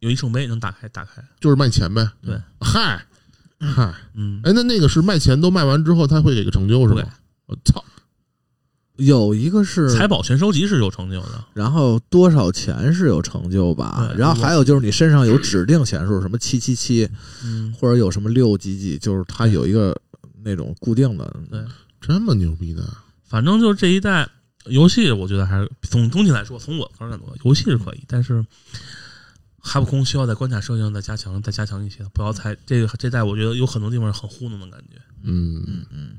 [0.00, 2.06] 有一圣杯能打开打开，就是卖钱呗。
[2.22, 3.02] 对，嗨，
[3.58, 7.02] 嗨，嗯，哎，那那个是卖钱都卖完之后，他会给个成就是吗？
[7.46, 7.82] 我操，
[8.96, 11.42] 有一个是财宝全收集是有成就的。
[11.54, 14.06] 然后多少钱是有成就吧？
[14.06, 17.08] 对然后还有就是你身上有指定钱数，什么七七七，
[17.42, 19.98] 嗯，或者有什么六几几，就是它有一个
[20.48, 21.36] 那种固定的。
[21.50, 21.62] 对
[22.00, 22.82] 这么牛逼的，
[23.24, 24.26] 反正就是这一代
[24.66, 28.44] 游戏，我觉得还是从总体来说，从我个人来说，游戏是可以，但是
[29.58, 34.96] 哈普空需要在关卡设计上再加强，再加强一些，不要太这个这代，我觉得有很多地方很糊弄的感觉。
[35.22, 36.10] 嗯，嗯嗯。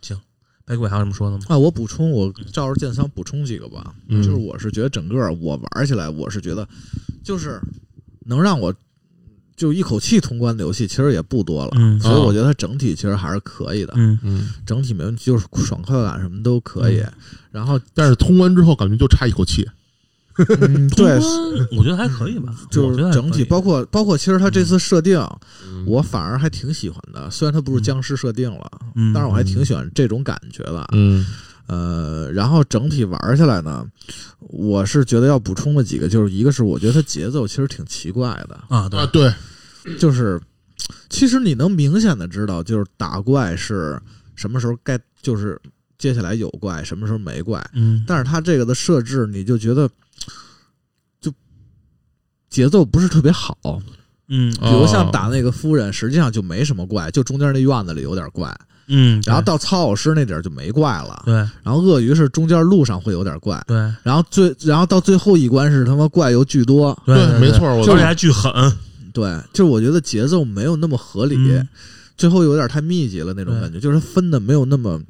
[0.00, 0.18] 行
[0.64, 1.44] 白鬼还有什么说的吗？
[1.48, 3.94] 啊，我补充，我照着剑桑补充几个吧。
[4.08, 6.66] 嗯就是我是觉得整个我玩起来，我是觉得
[7.22, 7.60] 就是
[8.24, 8.74] 能让我
[9.56, 11.70] 就一口气通关的游戏，其实也不多了。
[11.76, 17.02] 嗯所以我觉得它整体其实还是可以的，嗯，嗯，整体没问题，就是爽快感什么都可以。
[17.50, 19.68] 然后但是通关之后感觉就差一口气。
[20.36, 21.16] 嗯，对，
[21.78, 25.16] 我觉得还可以吧，就是整体包括包括，其实它这次设定，
[25.64, 27.30] 嗯我反而还挺喜欢的。
[27.30, 30.84] 虽然它不是僵尸设定了，嗯但是我还挺喜欢这种感觉的。
[30.92, 31.24] 嗯
[31.66, 33.86] 呃，然后整体玩下来呢，
[34.38, 39.32] 我是觉得要补充的几个，就是一个是我觉得它节奏其实挺奇怪的，啊，对啊，对，
[39.98, 40.40] 就是
[41.08, 44.00] 其实你能明显的知道，就是打怪是
[44.34, 45.60] 什么时候该就是。
[45.96, 47.64] 接下来有怪，什么时候没怪。
[47.72, 49.88] 嗯，但是它这个的设置，你就觉得
[51.18, 51.32] 就
[52.50, 53.56] 节奏不是特别好。
[54.26, 58.54] 嗯比如像哦打那个夫人，实际上就没什么怪，就中间那院子里有点怪，
[58.86, 61.22] 嗯，然后到曹老师那点儿就没怪了。
[61.24, 66.96] 对然后鳄鱼是中间路上会有点怪，对然后最然后到最后一关是他妈怪又巨多。
[67.06, 68.52] 对对没错我而且还巨狠，
[69.12, 71.68] 对，就是我觉得节奏没有那么合理，嗯
[72.16, 75.00] 最后有点太密集了那种感觉，就是分的没有那么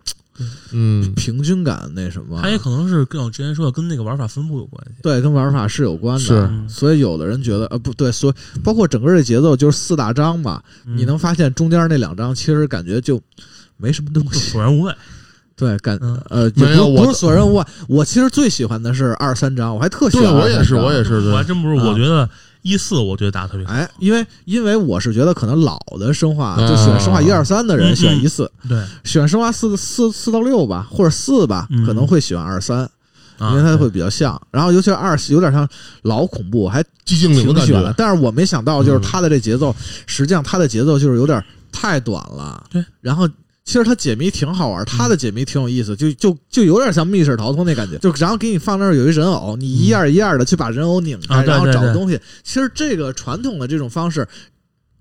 [0.73, 2.41] 嗯，平均感，那什么。
[2.43, 4.95] 它也可能是跟我之前说的跟那个玩法分布有关系。
[5.03, 6.25] 对，跟玩法是有关的。
[6.25, 13.21] 是嗯所以有的人觉得，呃，不对，所以包括整个这节奏就是四大章嘛，嗯你能发现中间那两章其实感觉就
[13.77, 14.51] 没什么东西。
[14.51, 14.95] 索然无味。
[15.57, 17.65] 对，感嗯呃，也没有我不不是索然无味。
[17.87, 22.29] 我其实最喜欢的是二三章，我还特喜欢对我也是，我也是，我还，真不是，啊我觉得
[22.63, 23.73] 一四我觉得打的特别好。
[23.73, 32.79] 哎，因为因为我是觉得可能老的生化啊就喜欢生化一二三的人嗯喜欢一四，对，喜欢生化四四四到六吧，或者四吧，嗯可能会喜欢二三，
[33.39, 34.41] 啊因为它会比较像。
[34.51, 35.69] 然后尤其是二有点像
[36.03, 37.91] 老恐怖，还寂静岭的感挺喜欢的。
[37.91, 39.73] 觉，但是我没想到，就是嗯它的这节奏，
[40.05, 42.61] 实际上它的节奏就是有点太短了。
[42.73, 43.29] 对，然后。
[43.65, 52.21] 其实它解谜挺好玩，它的解谜挺有意思，就就就有点像密室逃脱那感觉，就然后给你放那儿有一人偶，你一样一样的去把人偶拧开，然后找东西。
[52.43, 54.29] 其实这个传统的这种方式，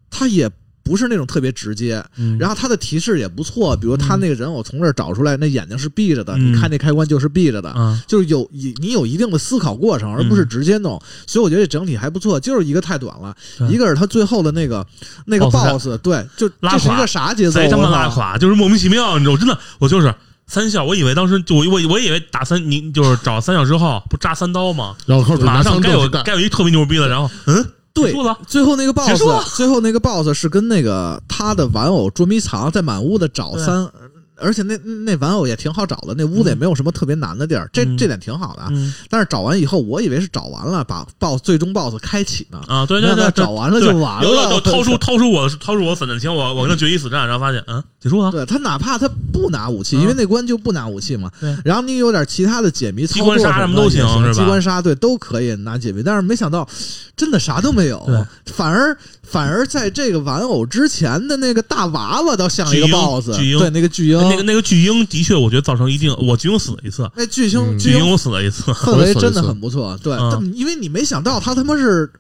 [0.10, 0.50] 它也
[0.84, 12.40] 不是那种特别直接，嗯然后它的提示也不错，比如他那个人偶从这儿找出来，那眼睛是闭着的，嗯你看那开关就是闭着的，啊，就是有你你有一定的思考过程，而不是直接弄，所以我觉得这整体还不错。
[12.40, 14.86] 就是一个太短了，对一个是他最后的那个
[15.26, 17.54] 那个 Boss 对，就拉这是一垮个啥节奏？
[17.54, 20.14] 贼他妈拉垮，就是莫名其妙，你知道，我真的我就是。
[20.46, 24.94] 三笑，我以为当时就我我我以为打三你就是找三笑之后不扎三刀吗？
[25.06, 33.88] 然后马拿上该有该有一特别牛逼的，然后嗯，对结束了，最后那个 boss，最后那个 boss 是跟那个他的玩偶捉迷藏，在满屋子找三。
[34.36, 37.96] 而且那那玩偶也挺好找的，那屋子也没有什么特别难的地儿，这嗯。
[37.96, 38.64] 这点挺好的。
[38.72, 38.92] 嗯。
[39.08, 42.60] 但是找完以后，我以为是找完了，把 boss 最终 boss 开启呢。
[42.68, 50.02] 啊，对对对，找完了就完了有有有掏出掏出我掏出我的散弹枪，我我跟他决一死战，然后发现嗯结束啊，对他哪怕他不拿武器，嗯。
[50.02, 51.32] 因为那关就不拿武器嘛。
[51.40, 51.58] 对。
[51.64, 54.34] 然后你有点其他的解谜操作机关杀什么都行是吧？
[54.34, 56.68] 机关杀对都可以拿解谜，但是没想到
[57.16, 58.06] 真的啥都没有，
[58.48, 70.18] 反而反而在这个玩偶之前的那个大娃娃倒像一个 boss，巨婴对那个巨婴，那个那个巨婴的确，我觉得造成一定，我巨婴死了一次，那巨婴嗯巨婴我死了一次，氛围真的很不错，对，
[70.54, 72.12] 因为你没想到他他妈是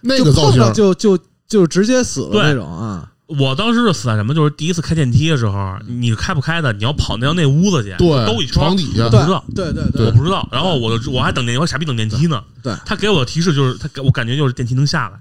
[0.00, 2.42] 那个造型就碰到就就就直接死了对。
[2.42, 4.34] 那种啊，我当时是死在什么？
[4.34, 10.48] 就是第一次开电梯的时候，你开不开的，你要跑那到那屋子去，对兜一圈，床底下我不知道，对对对我不知道。
[10.52, 12.42] 然后我就我还等电梯，我傻逼等电梯呢。
[12.62, 15.18] 对他给我的提示就是，他给我感觉就是电梯能下来，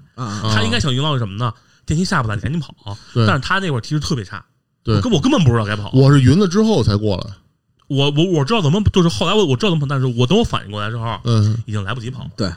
[0.53, 1.51] 他应该想营造是什么呢？
[1.85, 2.73] 电梯下不来，你赶紧跑。
[3.13, 4.43] 对但是他那会儿提示特别差，
[4.83, 5.91] 对我根我根本不知道该跑。
[5.93, 7.25] 我是晕了之后才过来，
[7.87, 12.29] 我我我知道怎么，就是后来我我知道怎么跑，但是我等我反应过来之后，嗯，已经来不及跑了。
[12.37, 12.51] 对，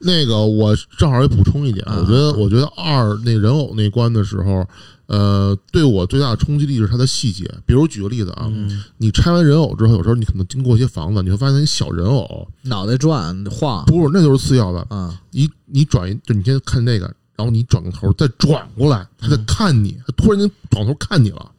[0.00, 4.66] 那个我正好也补充一点，啊我觉得我觉得二那人偶那关的时候，
[5.06, 7.44] 呃，对我最大的冲击力是它的细节。
[7.66, 8.82] 比如举个例子啊，嗯。
[8.98, 21.50] 你拆完人偶之后，有时候你可能经过一些房子，你会发现那小人偶脑袋转晃不是那就是次要的，啊，你你转一，就你先看那个，然后你转个头再转过来，他在看你，他突然间转头看你了。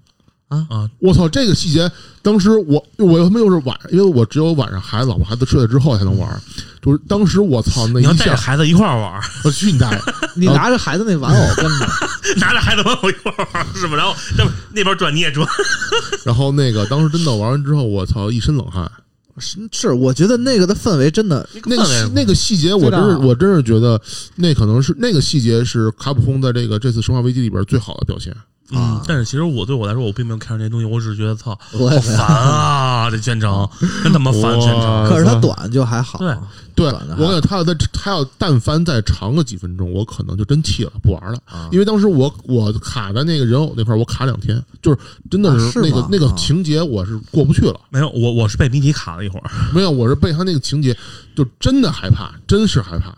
[0.69, 1.89] 啊，我操，这个细节，
[2.21, 6.41] 当时我我他妈又是晚上，因为我只有晚上孩子、老婆孩子睡了之后才能玩，
[6.81, 10.01] 就是当时我操那你要一下，带着孩子一块儿玩儿，我去你大爷！
[10.35, 11.87] 你拿着孩子那玩偶跟着，
[12.37, 13.95] 拿着孩子玩偶一块儿玩儿是吧？
[13.95, 15.47] 然后那那边转你也转，
[16.25, 18.91] 然后那个当时真的玩完之后，我操，一身冷汗。
[19.37, 23.99] 是是，我觉得那个的氛围真的那个那个细节，我真是我真是觉得，
[24.35, 28.33] 那可能是那个细节是卡普空在这个这次《生化危机》里边最好的表现。
[28.71, 33.09] 嗯，但是其实我对我来说，我并没有看上这些东西，我只是觉得操，好烦啊！
[33.11, 33.69] 这全程
[34.03, 35.07] 真他妈烦，全程。
[35.07, 36.35] 可是它短就还好，对
[36.73, 41.37] 对，我感觉他要再他要但凡再长个几分钟，我可能就真气了，不玩了。
[41.45, 44.97] 啊因为当时我我卡在那个人偶那块儿，我卡两天，就是
[45.29, 47.79] 真的啊是那个、吗那个啊情节我是过不去了。
[47.89, 50.97] 没有，我我是被谜题卡了一会儿没有，我是被他那个情节
[51.35, 53.15] 就真的害怕，真是害怕。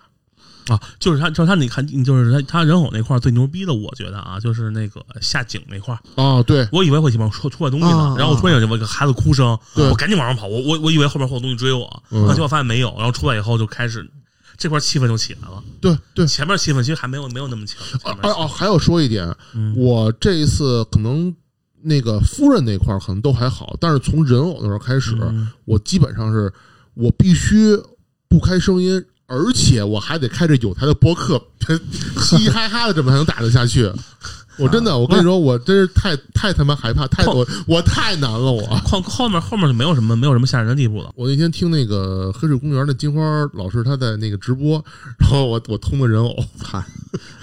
[0.68, 14.10] 啊，就是他，就是他，你看，就是他，他人偶那块儿最牛逼的，我觉得啊，就是那个下井那块儿，啊，对，我以为会前面出出来东西呢啊，然后突然有一个孩子哭声，对我赶紧往上跑，我我我以为后边会有东西追我，嗯结果发现没有，然后出来以后就开始
[14.58, 16.26] 这块气氛就起来了，对对。
[16.26, 21.34] 前面气氛其实还没有没有那么强，哦哦，还要说一点，嗯我这一次可能
[21.84, 26.52] 那个夫人那块儿可能都还好，但是从人偶那块儿开始，嗯我基本上是
[26.96, 27.78] 我必须
[28.28, 31.42] 不开声音，而且我还得开着有台的播客，
[32.20, 33.92] 嘻嘻哈哈的，怎么才能打得下去。
[34.58, 38.66] 我真的，我跟你说，我真是太太他妈害怕，太我我太难了，我。
[38.84, 41.12] 后后面后面就没有什么没有什么吓人的地步了。
[41.16, 43.22] 我那天听那个黑水公园的金花
[43.54, 44.84] 老师他在那个直播，
[45.20, 46.84] 然后我我通个人偶，嗨，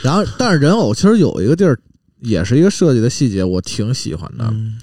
[0.02, 1.78] 然后但是人偶其实有一个地儿，
[2.20, 4.44] 也是一个设计的细节，我挺喜欢的。
[4.50, 4.76] 嗯，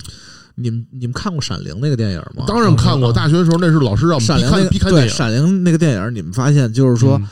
[0.62, 2.46] 你们你们看过《闪灵》那个电影吗？
[2.48, 7.28] 当然看过，大学的时候那是老师让我们看闪灵那个对《必看电影，闪灵》那个电影，你们发现就是说，嗯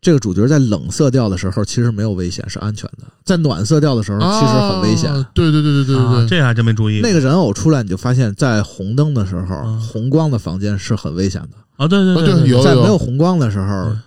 [0.00, 5.12] 这个主角在冷色调的时候其实没有危险，是安全的；在暖色调的时候其实很危险。
[5.12, 14.00] 啊对对对对对对对，啊这还真没注意那个人偶出来，你就发现，在红灯的时候，嗯红光的房间是很危险的；啊，对对啊对有在没有红光的时候嗯，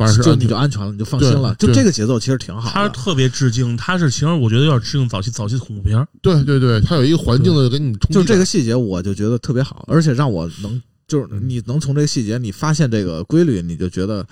[0.00, 1.54] 反正是就你就安全了，你就放心了。
[1.56, 2.74] 就这个节奏其实挺好的。
[2.74, 6.06] 他特别致敬，他是其实我觉得有点致敬早期早期恐怖片。
[6.22, 10.80] 对对对，他有一个环境的给你冲击就这个细节，我就觉得特别好，而且让我能。
[11.06, 14.24] 就是你能从这个细节，你发现这个规律，你就觉得，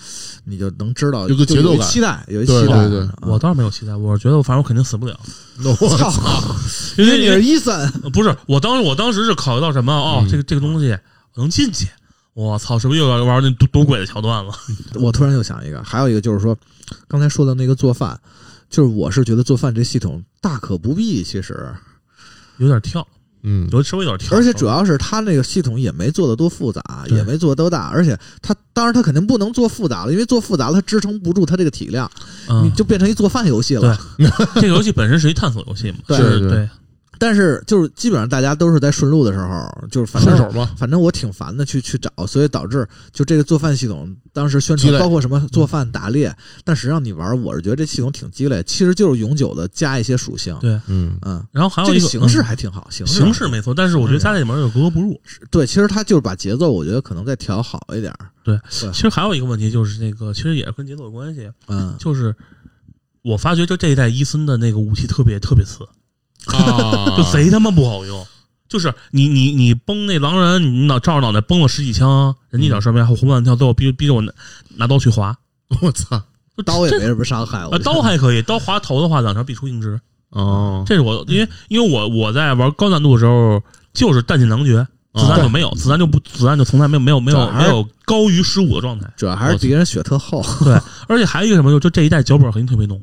[0.45, 2.89] 你就能知道有个节奏感一期待，有一对期待。
[2.89, 5.19] 对对啊我倒是没有期待，我觉得反正我肯定死不了，
[5.81, 6.13] 我操，
[6.97, 10.97] 因为你是伊森，呃不是我当时我当时是考虑到什么哦，嗯这个这个东西
[11.35, 11.89] 我能进去，
[12.39, 14.53] 我操，是不是又要玩那赌赌鬼的桥段了？
[14.95, 16.57] 我突然又想一个，还有一个就是说，
[17.09, 18.17] 刚才说的那个做饭，
[18.71, 21.69] 就是我是觉得做饭这系统大可不必，其实，
[22.59, 23.05] 有点跳，
[23.43, 32.09] 嗯有稍微有点跳，而且主要是它那个系统也没做的多复杂，也没做多大，而且它当然它肯定不能做复杂了，因为做复杂了它支撑不住它这个体量，
[32.49, 33.99] 嗯你就变成一做饭游戏了。
[34.55, 36.69] 这个游戏本身是一探索游戏嘛，对是对对，
[37.19, 50.57] 但是就是基本上大家都是在顺路的时候，就是反正手嘛，反正我挺烦的，去去找，所以导致就这个做饭系统当时宣传包括什么做饭、打猎，但实际上你玩，我是觉得这系统挺鸡肋，其实就是永久的加一些属性。
[50.61, 50.81] 对。
[50.87, 51.19] 嗯。
[51.23, 52.45] 嗯，然后还有一个这个形式嗯。
[52.45, 55.21] 还挺好，形式形式没错，但是我觉得加在里面有格格不入。
[55.51, 58.31] 对，其实它就是把节奏，我觉得可能再调好一点儿。
[58.45, 58.93] 对，对。
[58.93, 62.35] 其实还有一个问题就是那个，其实也是跟节奏有关系，嗯，就是
[63.23, 65.81] 我发觉就这一代伊森的那个武器特别特别次，
[66.57, 68.27] 啊，就贼他妈不好用。
[68.69, 74.31] 就是你你你崩那狼人，你脑照着脑袋崩了十几枪，人家一点事儿没活蹦乱跳，最后逼逼着我拿
[74.77, 75.35] 拿刀去划，
[75.81, 76.23] 我操
[76.67, 79.99] 刀也没什么伤害，我啊刀还可以，刀划头的话两条必出硬直，
[80.31, 83.63] 哦，这是我因为因为我我在玩高难度的时候
[83.95, 89.11] 就是弹尽粮绝，子弹就没有，子弹就不子弹就从来没有没有没有没有高于十五的状态。
[89.17, 90.45] 主要还是敌人血特厚。
[90.63, 93.03] 对，而且还有一个什么，就就这一代脚本肯定特别浓。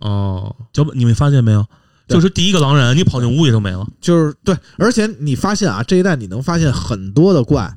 [0.00, 1.64] 哦，脚本你们发现没有？
[2.06, 3.86] 对就是第一个狼人，你跑进屋里就没了。
[4.00, 7.74] 就是对，而且你发现啊，这一代你能发现很多的怪，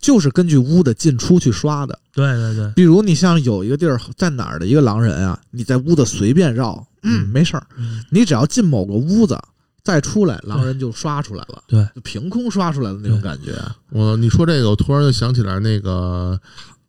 [0.00, 1.98] 就是根据屋的进出去刷的。
[2.12, 9.36] 对对对，比如你像有一个地儿在哪儿的一个狼人啊，你在屋子随便绕，嗯，没事儿，嗯你只要进某个屋子
[9.82, 13.52] 再出来，狼人就刷出来了，对，就凭空刷出来的那种感觉。
[13.90, 16.40] 我你说这个，我突然就想起来那个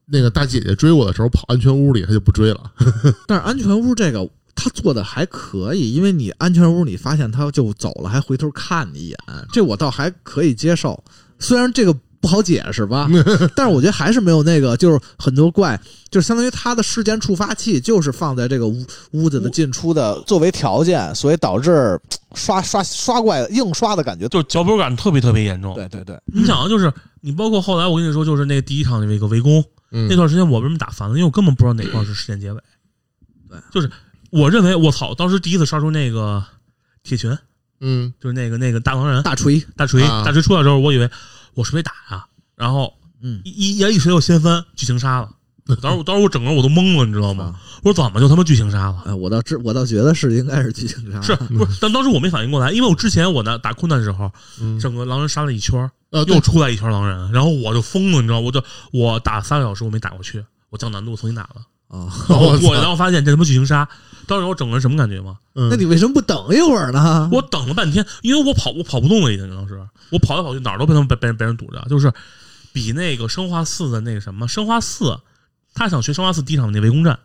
[0.06, 2.72] 那个大姐姐追我的时候跑安全屋里，她就不追了。
[3.26, 9.18] 但是安全屋这个他做的还可以，因为你安全屋你发现他就走了，还回头看你一眼，
[9.52, 11.04] 这我倒还可以接受。
[11.38, 13.08] 虽然这个不好解释吧，
[13.56, 22.00] 但是我觉得还是没有那个，就是很多怪，就是相当于它的事件触发器就是放在这个屋屋子的进出的作为条件，所以导致
[22.34, 24.28] 刷刷刷怪硬刷的感觉。
[24.30, 25.76] 就是脚本感特别特别严重。
[25.76, 26.92] 对对对，你想啊，就是
[27.22, 31.16] 你包括后来我跟你说，就是那个第一场那个围攻嗯那段时间，我为什么打烦了？
[31.16, 32.60] 因为我根本不知道哪块是事件结尾。
[33.50, 33.92] 对，就是
[34.36, 36.44] 我认为我操，当时第一次刷出那个
[37.04, 37.38] 铁拳，
[37.80, 41.10] 嗯就是那个那个大狼人大锤，大锤啊大锤出来之后，我以为
[41.54, 42.26] 我是被打呀？
[42.56, 45.30] 然后嗯，一一一一锤又掀翻剧情杀了。
[45.82, 47.46] 当时我当时我整个人我都懵了，你知道吗？
[47.46, 49.04] 啊我说怎么就他妈剧情杀了？
[49.08, 51.78] 哎，我倒知我倒觉得是应该是剧情杀，是不是？
[51.82, 61.62] 但当时我没反应过来，因为我之前我呢打困难的时候，嗯整个狼人杀了一圈儿，呃对又出来一圈狼人，然后我就疯了，你知道吗，我就我打三个小时我没打过去，我降难度重新打了，
[61.96, 62.12] 啊。
[62.28, 63.88] 然后我 然后发现这他妈剧情杀，
[64.28, 65.38] 当时我整个人什么感觉吗？
[65.54, 65.70] 嗯。
[65.70, 67.30] 那你为什么不等一会儿呢？
[67.34, 69.80] 我等了半天，因为我跑我跑不动了，已经当时。
[70.12, 72.14] 我跑来跑去哪儿都被他们被被人被人堵着，就是
[72.72, 75.20] 比那个生化四的那个什么生化四，
[75.74, 77.18] 他想学生化四第一场那围攻战，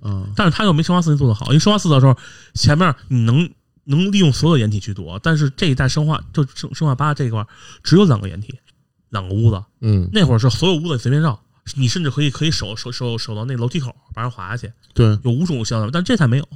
[0.00, 0.26] 啊。
[0.36, 2.14] 但是他又没生化四那做的好，因为生化四的时候
[2.52, 3.48] 前面你能
[3.84, 7.46] 能利用所有的掩体去躲，但是这一代生化就生生化八这一块儿
[7.82, 8.54] 只有两个掩体，
[9.08, 11.40] 两个屋子，嗯，那会儿是所有屋子随便绕，
[11.76, 16.46] 你甚至可以可以守守守守到那楼梯口把人滑下去，对，有五种效果，但这才没有。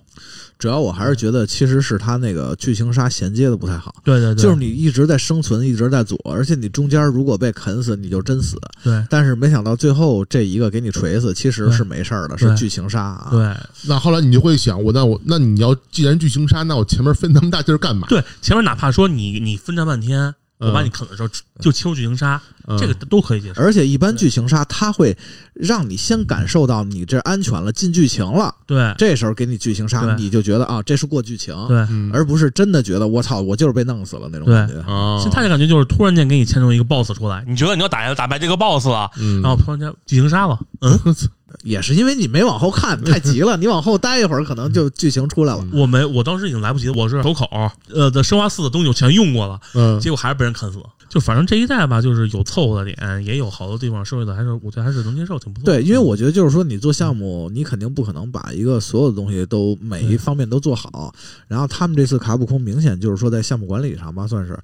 [0.58, 3.94] 主要我还是觉得其实是他那个剧情杀衔接的不太好。
[4.04, 8.58] 对对对，就是你一直在生存，一直在躲，而且你中间如果被啃死，你就真死。
[8.82, 13.28] 对但是没想到最后这一个给你锤死，其实是没事儿的，是剧情杀啊。
[13.30, 18.06] 对那后来你就会想，我那我那你要既然剧情杀，那我前面费那么大劲儿干嘛？
[18.08, 21.28] 对，前面哪怕说你你奋战半天，我把你啃的时候
[21.60, 23.62] 就切入剧情杀，嗯这个都可以接受。
[23.62, 25.16] 而且一般剧情杀，它会
[25.54, 34.80] 让你先感受到你这安全了，进剧情了，对这时候给你剧情杀，你就觉得啊，这是过剧情，对，嗯而不是真的觉得我操，我就是被弄死了那种感觉。
[34.80, 40.98] 啊，现在的感觉就是突然间给你牵出一个 BOSS 出来，你觉得你要打打败这个 BOSS 了，嗯，然后突然间剧情杀了，嗯，
[41.62, 45.64] 也是因为你没往后看，太急了， 你往后待一会儿，可能就剧情出来了。
[45.72, 47.46] 我没，我当时已经来不及了，我是手口
[47.92, 50.84] 呃的生化四的东西我全用过了，嗯结果还是被人砍死了。
[51.08, 55.64] 就反正这一代吧，就是有凑合的点，也有好多地方设计的还是我觉得还是能接受，挺不错。
[55.64, 61.14] 对，因为我觉得就是说，你做项目，你肯定不可能把一个所有的东西都每一方面都做好。
[61.46, 64.58] 然后他们这次卡普空明显就是说在项目管理上吧，算是，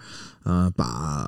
[0.45, 1.26] 呃，把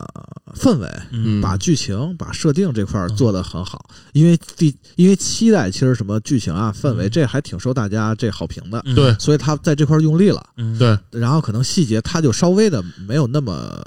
[0.55, 3.89] 氛围、嗯，把剧情、把设定这块儿做得很好。
[4.13, 7.11] 因为第因为期待其实什么剧情啊、氛围嗯。
[7.11, 8.95] 这还挺受大家这好评的，嗯。
[8.95, 10.47] 对，所以他在这块儿用力了。
[10.57, 13.83] 嗯，对，然后可能细节他就稍微的没有那么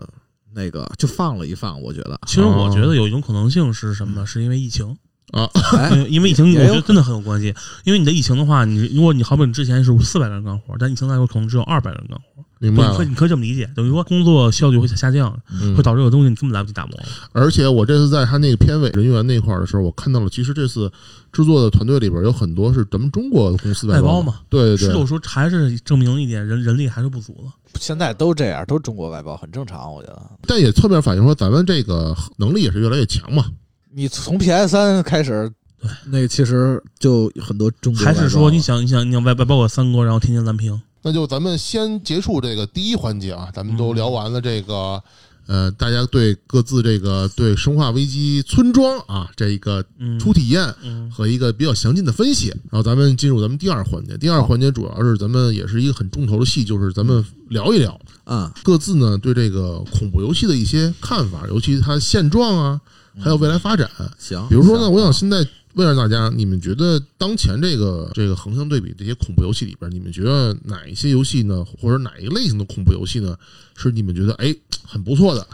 [0.52, 2.20] 那个，就放了一放，我觉得。
[2.26, 4.26] 其实我觉得有一种可能性是什么？
[4.26, 4.98] 是因为疫情，
[5.32, 7.54] 啊， 哎，因为疫情，我觉得真的很有关系。
[7.84, 13.08] 因为你的疫情的话，你如果你好比你之前是四百个人干活，但疫情那时候可能只有二百个人干活，明白了你可以。
[13.08, 17.00] 你可以这么理解，等于说工作效率会下降，嗯会导致有东西你根本来不及打磨。
[17.32, 20.92] 而且我这次在他那个片尾人员那块儿的时候，我看到了，其实这次
[21.32, 27.52] 制作的团队里边有很多是咱们中国的公司包外包嘛，对对对，时候还是证明一点人人力还是不足了。
[27.80, 30.22] 现在都这样，都中国外包，很正常，我觉得。
[30.42, 33.46] 但也侧面反映说咱们这个能力也是越来越强嘛。
[33.94, 35.50] 你从 PS 三开始，
[35.82, 40.80] 对那个其实就很多中国还是说你想你想你想外外包括三国，然后天天蓝屏？
[41.02, 45.02] 那就咱们先结束这个第一环节啊，咱们都嗯聊完了这个，
[45.48, 54.18] 呃，大家对各自这个对《生化危机：村庄》啊这一个嗯，初体验嗯和一个比较详尽的分析，然后咱们进入咱们第二环节。
[54.18, 62.82] 第二环节主要是咱们也是一个很重头的戏，就是咱们聊一聊啊，各自呢对这个恐怖游戏的一些看法，尤其它现状啊，
[63.18, 63.90] 还有未来发展。
[64.20, 73.38] 行，比如说呢，我想现在问一下大家，你们觉得当前这个这个横向对比这些恐怖游戏里边，你们觉得哪一些游戏呢，或者哪一个类型的恐怖游戏呢，
[73.76, 75.48] 是你们觉得哎很不错的？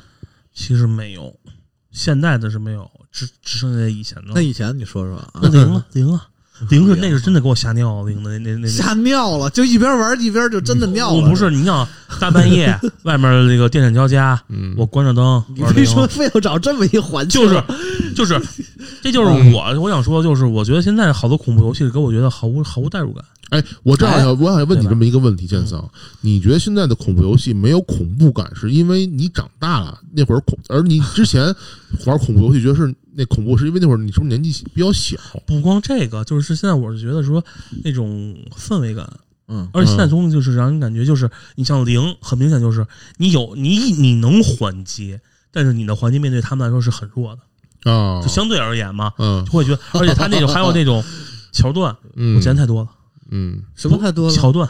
[0.54, 1.38] 其实没有，
[1.92, 4.32] 现在的是没有，只只剩下以前的。
[4.34, 6.28] 那以前你说说啊那，零了零了，
[6.70, 8.68] 零是那是真的给我吓尿了，零的那那那那。
[8.68, 11.16] 吓尿了，就一边玩一边就真的尿了。
[11.16, 11.88] 我不是，你想
[12.20, 15.44] 大半夜 外面那个电闪交加，嗯，我关着灯
[15.76, 17.42] 为什么非要找这么一环境？
[17.42, 17.64] 就是
[18.16, 18.42] 就是，
[19.02, 23.24] 这就是嗯我我想说，就是我觉得现在好多恐怖游戏给我觉得毫无毫无代入感。
[23.50, 25.88] 哎，我正好想，我想问你这么一个问题，建桑，
[26.22, 31.54] 你觉得现在的恐怖游戏没有恐怖感，是因为你长大了那会儿恐，而你之前
[32.06, 35.16] 玩恐怖游戏觉得是那恐怖，是因为那会儿你是不是年纪比较小？
[35.46, 37.44] 不光这个，就是现在我是觉得说
[37.84, 39.08] 那种氛围感，
[39.48, 42.86] 嗯，而且现在东西就是让人感觉就是你像零，很明显就是
[43.18, 45.20] 你有你你能缓击，
[45.52, 47.38] 但是你的还击面对他们来说是很弱
[47.84, 49.46] 的，啊就，相对而言嘛，嗯。
[49.46, 51.04] 就会觉得，而且他那种还有那种
[51.54, 52.90] 桥段，嗯，我嫌太多了，
[53.30, 54.34] 嗯什么太多了？
[54.34, 54.70] 桥段，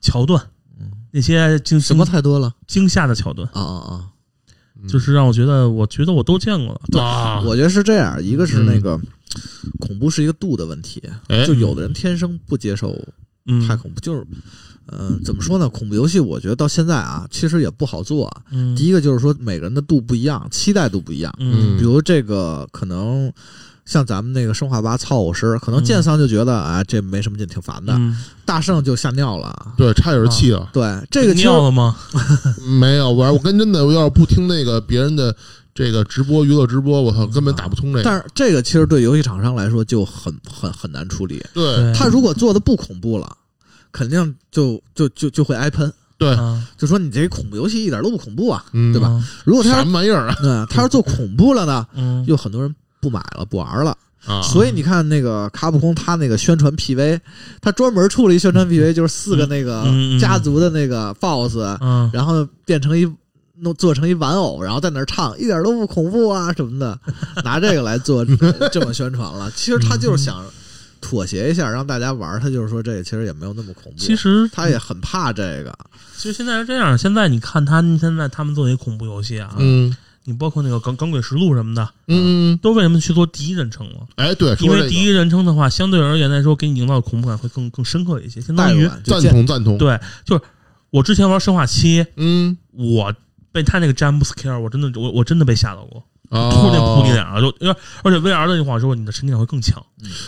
[0.00, 0.50] 桥段，
[1.10, 2.54] 那些惊什么太多了？
[2.66, 4.06] 惊吓的桥段，啊啊啊！
[4.82, 7.02] 嗯就是让我觉得，我觉得我都见过了。
[7.02, 8.98] 啊，我觉得是这样，一个是那个
[9.78, 12.96] 恐怖是一个度的问题，哎就有的人天生不接受
[13.46, 14.26] 嗯，太恐怖，就是。
[14.92, 15.68] 嗯、怎么说呢？
[15.68, 18.42] 恐怖游戏我觉得到现在啊，其实也不好做啊。
[18.50, 21.32] 嗯，第一个就是说每个人的度不一样，期待度不一样。
[21.38, 23.32] 嗯比如这个可能
[23.90, 27.92] 像咱们那个生化八操偶师，可能嗯剑桑就觉得啊这没什么劲，挺烦的。
[27.94, 29.74] 嗯大圣就吓尿了。
[29.76, 30.68] 对，差点气了。
[30.72, 31.96] 对，这个尿了吗？
[32.80, 35.34] 没有，我我跟真的，我要是不听那个别人的
[35.74, 38.04] 这个直播娱乐直播，我操，根本打不通这个。
[38.04, 41.44] 但是这个其实对游戏厂商来说就很很很难处理。
[41.52, 43.36] 对对他如果做的不恐怖了，
[43.90, 49.08] 肯定就就就就会挨喷，对，啊，就说你这恐怖游戏一点都不恐怖啊，嗯对吧？
[49.10, 49.24] 啊？
[49.44, 50.36] 如果他什么玩意儿啊？
[50.42, 53.96] 嗯他要做恐怖了呢，嗯，又很多人不买了不玩了。
[54.26, 57.18] 啊，所以你看那个卡普空，他那个宣传 PV，
[57.62, 59.86] 他专门出了一宣传 PV，就是四个那个
[60.20, 63.10] 家族的那个 BOSS，嗯，然后变成一
[63.60, 67.00] 弄做成一玩偶，然后在那儿唱，一点都不恐怖啊什么的，
[67.44, 68.22] 拿这个来做
[68.70, 69.50] 这么宣传了。
[69.56, 70.44] 其实他就是想
[71.00, 72.38] 妥协一下，让大家玩儿。
[72.38, 73.98] 他就是说这个其实也没有那么恐怖。
[73.98, 75.74] 其实他也很怕这个，
[76.18, 84.06] 其实现在是这样，现在你看他们现在他们做一些恐怖游戏啊，嗯你包括那个《港港诡实录》什么的，嗯，都为什么去做第一人称了？
[84.16, 90.42] 哎，对，因为第一人称的话，相对而言来说，给你营造的恐怖感会更更深刻一些，相当于赞同赞同，，对，就是
[90.90, 93.12] 我之前玩《生化七》，嗯我
[93.52, 99.82] 被他那个 jump scare，我真的我我真的被吓到过，啊，突然扑你脸上，就而而且 VR 的话说，你的沉浸感会更强。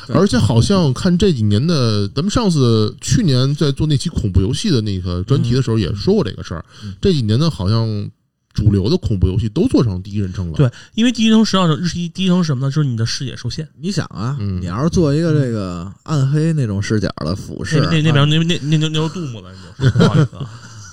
[0.09, 6.65] 而且好像看这几年的，咱们上次去年在做那期恐怖游戏的那个专题的时候也说过这个事儿。
[6.83, 8.11] 嗯这几年呢，好像
[8.53, 10.55] 主流的恐怖游戏都做成第一人称了。
[10.57, 12.71] 对，因为第一人称实际上是第一人称是什么呢？
[12.71, 13.69] 就是你的视野受限。
[13.79, 20.51] 你想啊，嗯你要是做一个这个暗黑那种视角的俯视那，那那边那那那那那是杜牧了，那就是不好意思啊。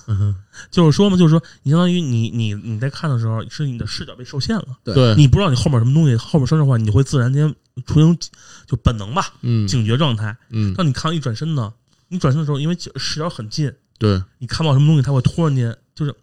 [0.72, 7.48] 就是说嘛，就是说，你相当于你你你在看的时候，是你的视角被受限了，对，你不知道你后面什么东西，后面说实话，你会自然间
[7.86, 8.18] 出现
[8.66, 10.36] 就本能吧，嗯警觉状态。
[10.50, 11.72] 嗯，当你看到一转身呢，
[12.08, 16.14] 你转身的时候，因为视角很近，对，你看不到什么东西，它会突然间就是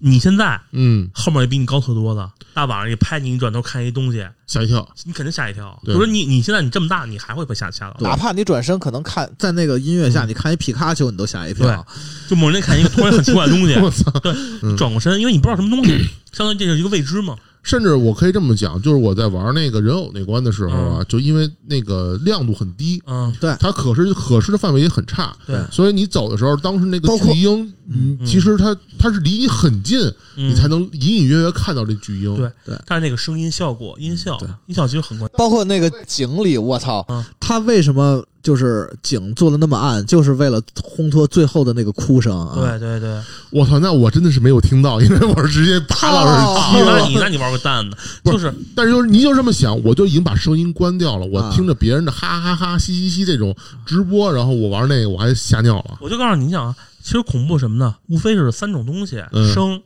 [0.00, 4.88] 你现在嗯，后面也比你高特多的，大晚上一拍你，一转头看一东西，吓一跳。
[5.04, 5.78] 你肯定吓一跳。
[5.84, 7.96] 对就说你你现在你这么大，你还会被吓吓到。
[8.00, 11.86] 哪怕你转身可能看在那个音乐下，你看一皮卡丘，你都吓一跳。
[12.28, 14.10] 就某人看一个突然很奇怪的东西， 我操！
[14.20, 15.90] 对，嗯转过身，因为你不知道什么东西，
[16.32, 17.36] 相当于这是一个未知嘛。
[17.62, 23.54] 甚至我可以这么讲，就是我在玩那个人偶那关的时候啊，就因为那个亮度很低，嗯，对。
[23.60, 25.60] 它可视可视的范围也很差，对。
[25.70, 28.26] 所以你走的时候，当时那个巨鹰，嗯，嗯。
[28.26, 30.00] 其实它它是离你很近，
[30.36, 30.50] 嗯。
[30.50, 32.34] 你才能隐隐约约看到这巨鹰。
[32.36, 32.80] 对对。
[32.86, 35.36] 但是那个声音效果、音效对、音效其实很关键。
[35.36, 37.06] 包括那个井里，我操，
[37.38, 42.54] 他为什么就是景做的那么暗，就是为了烘托最后的那个哭声啊。
[42.54, 43.20] 对对对，
[43.50, 46.98] 我操，那我真的是没有听到，因为我是直接拔了耳啊机了。
[46.98, 55.98] 那你那你玩个蛋呢，不就是但是就是你就这么想，我就已经把声音关掉了，我啊听着别人的哈哈哈、嘻嘻嘻这种直播，然后我玩那个我还吓尿了。
[56.00, 57.96] 我就告诉你，你想啊，其实恐怖什么呢？
[58.08, 59.82] 无非是三种东西：嗯声、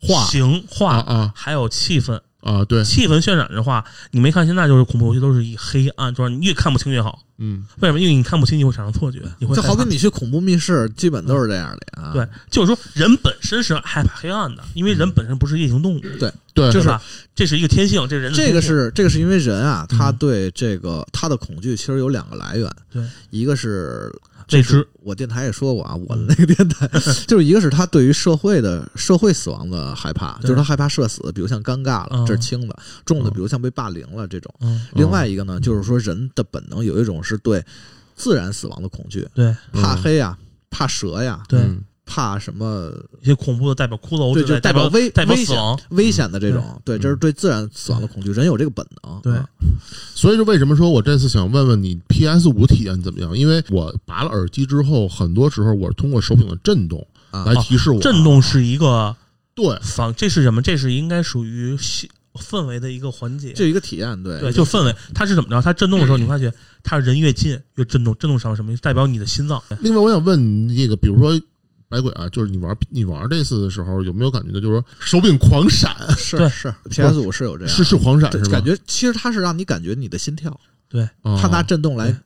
[0.00, 2.20] 画形、啊画，啊还有气氛。
[2.42, 2.64] 啊！
[2.64, 7.20] 对，气氛渲染的话，你没看现在就是恐怖游戏都是以黑暗，就是你越看不清越好。
[7.44, 7.98] 嗯，为什么？
[7.98, 12.12] 因为你看不清，你会产生错觉，你会就好比你去恐怖密室，基本都是这样的啊。
[12.12, 16.86] 对，就是说人本身是害怕黑暗的，因为人本身不是夜行动物，对对，就是。
[16.86, 16.96] 对？
[17.34, 20.16] 这是一个天性，这是人的这个是这个是因为人啊，他嗯。
[20.16, 24.12] 对这个他的恐惧其实有两个来源，对，一个是
[24.56, 26.88] 未知，我电台也说过啊，我的那个电台
[27.26, 32.74] 就是一个是他对于社会的社会死亡的害怕，就是他害怕社死，比如像尴尬了，嗯这是轻的；
[33.04, 34.52] 重的，嗯比如像被霸凌了这种。
[34.60, 37.64] 嗯，另外一个呢，就是说人的本能有一种是对
[38.14, 40.36] 自然死亡的恐惧，对怕黑呀，
[40.70, 41.82] 怕蛇呀，对，嗯
[42.14, 42.92] 怕什么
[43.22, 49.18] 一些恐怖的代表骷髅之对，就代表危代表危险死亡，危险的这种，对，这是对自然死亡的恐惧，人有这个本能。
[49.22, 49.48] 对啊
[50.14, 53.34] 所以说为什么说我这次想问问你 PS 五体验怎么样？
[53.36, 57.98] 因为我拔了耳机之后，很多时候我是通过手柄的震动啊来提示我。
[57.98, 59.16] 震动是一个
[59.54, 60.60] 对，反，这是什么？
[60.60, 61.74] 这是应该属于
[62.34, 63.52] 氛围的一个环节。
[63.54, 65.60] 就一个体验，对对，就氛围，它是怎么着？
[65.62, 66.52] 它震动的时候，你发觉
[66.82, 68.76] 它人越近越震动，震动上什么？
[68.76, 69.62] 代表你的心脏。
[69.80, 71.40] 另外我想问你这个，比如说
[71.92, 78.52] 百鬼啊，就是你玩你玩这次的时候，有没有感觉到就是说手柄狂闪， 是是 PS 五是有这样，是是狂闪是吧？
[78.52, 82.16] 感觉其实它是让你感觉你的心跳，对，哦它拿震动来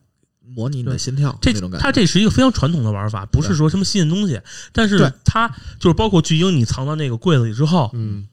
[0.55, 1.83] 模拟你的心跳这种感觉。
[1.83, 4.39] 它这是一个非常传统的玩法，不是说什么新鲜东西。
[4.71, 8.25] 但是它就是包括巨婴，你藏到那个柜子里之后，嗯，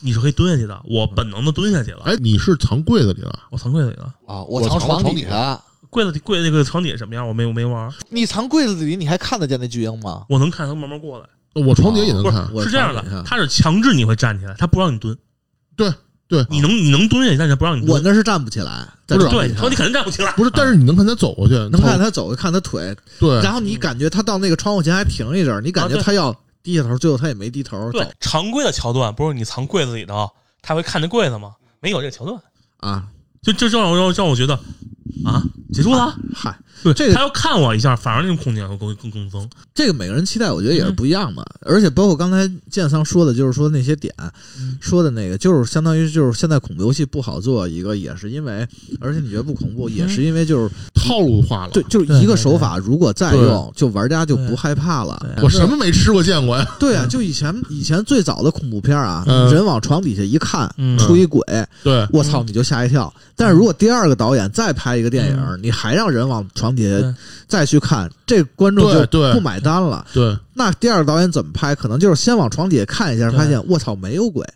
[0.00, 0.80] 你是可以蹲下去的。
[0.84, 3.38] 我本能的蹲下去了，哎，你是藏柜子里了？
[3.50, 4.04] 我藏柜子里了。
[4.26, 4.44] 啊！
[4.44, 5.62] 我我藏藏床底床底下，
[5.96, 7.26] 柜子柜子那个床底下什么样？
[7.26, 10.26] 我没我没玩，你藏柜子里，你还看得见那巨婴吗？
[10.28, 11.24] 我能看他慢慢过来。
[11.54, 15.16] 我床底下也能不是看，是这样的，他是强制你会站起来，他不让你蹲。
[15.74, 15.90] 对
[16.28, 17.92] 对，你能你能蹲下去，但是不让你蹲。
[17.92, 20.30] 我那是站不起来，在不是对，床底肯定站不起来。
[20.32, 26.30] 不是，但是你能看他走过去，能看他走，看他腿，对，然后你感觉他到那个窗户前还停一阵儿，你感觉他要
[26.62, 30.28] 低下头，最后他也没低头对，常规的桥段不是你藏柜子里头，
[30.60, 31.52] 他会看那柜子吗？
[31.80, 32.38] 没有这个桥段，
[32.80, 33.08] 啊。
[33.42, 34.58] 就就这让我让我让我觉得
[35.24, 35.42] 啊，
[35.72, 36.14] 结束了。
[36.34, 39.48] 嗨，对，这个他要看我一下，反而那种空间会更更更增。
[39.74, 41.44] 这个每个人期待，我觉得也是嗯不一样的。
[41.62, 44.14] 而且包括刚才建桑说的，就是说那些点
[44.58, 48.66] 嗯说的那个，就是相当于就是现在恐怖游戏不好做，一个也是因为，
[49.00, 51.72] 而且你觉得不恐怖，也是因为就是套路化了。
[51.72, 55.18] 对，就是一个手法，如果再用，就玩家就不害怕了。
[55.42, 56.66] 我什么没吃过见过呀？
[56.78, 61.42] 对啊，就以前以前最早的恐怖片啊，嗯人往床底下一看，嗯出一鬼，
[61.82, 63.12] 对，我操，你就吓一跳。
[63.34, 67.14] 但是如果第二个导演再拍一个电影，你还让人往床底下
[67.46, 70.06] 再去看，这观众就不买单了。
[70.12, 71.74] 对，那第二个导演怎么拍？
[71.74, 74.46] 可能就是先往床底下看一下，发现我操没有鬼，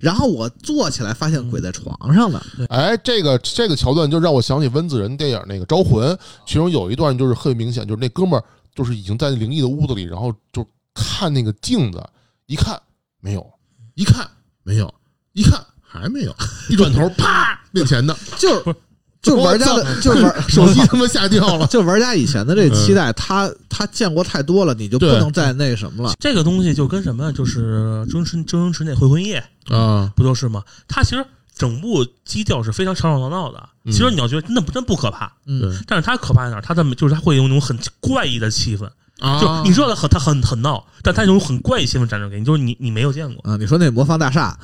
[0.00, 2.44] 然后我坐起来发现鬼在床上了。
[2.68, 6.08] 哎，这个这个桥段就让我想起温子仁电影那个《招魂》，
[6.46, 8.44] 其中有一段就是很明显，就是那哥们儿
[8.74, 12.02] 就是已经在灵异的屋子里，然后就看那个镜子，
[12.46, 12.80] 一看
[13.20, 13.46] 没有，
[13.94, 14.28] 一看
[14.62, 14.92] 没有，
[15.32, 16.34] 一看还没有，
[16.70, 18.74] 一转头啪 面前的就是
[19.20, 21.66] 就玩家的，就玩 手机他妈吓掉了。
[21.66, 26.14] 就玩家以前的这期待，他他见过太多了，你就不能再那什么了。
[26.20, 27.32] 这个东西就跟什么？
[27.32, 29.42] 就是周星驰周星驰那《回魂夜》
[29.76, 30.62] 啊，不就是吗？
[30.86, 31.24] 他其实
[31.56, 33.58] 整部基调是非常吵吵闹闹的。
[33.84, 36.60] 嗯其实你要觉得真的不真不可怕，嗯，但是他可怕在哪儿？
[36.60, 38.86] 它的就是他会有那种很怪异的气氛，
[39.18, 43.50] 啊，就你知道他很他很很闹，但他有种很怪异气氛展示给你，就是你你没有见过。
[43.50, 44.54] 啊，你说那魔方大厦，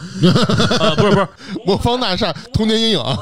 [0.78, 1.28] 呃，不是不是，
[1.64, 3.16] 魔方大厦童年阴影啊，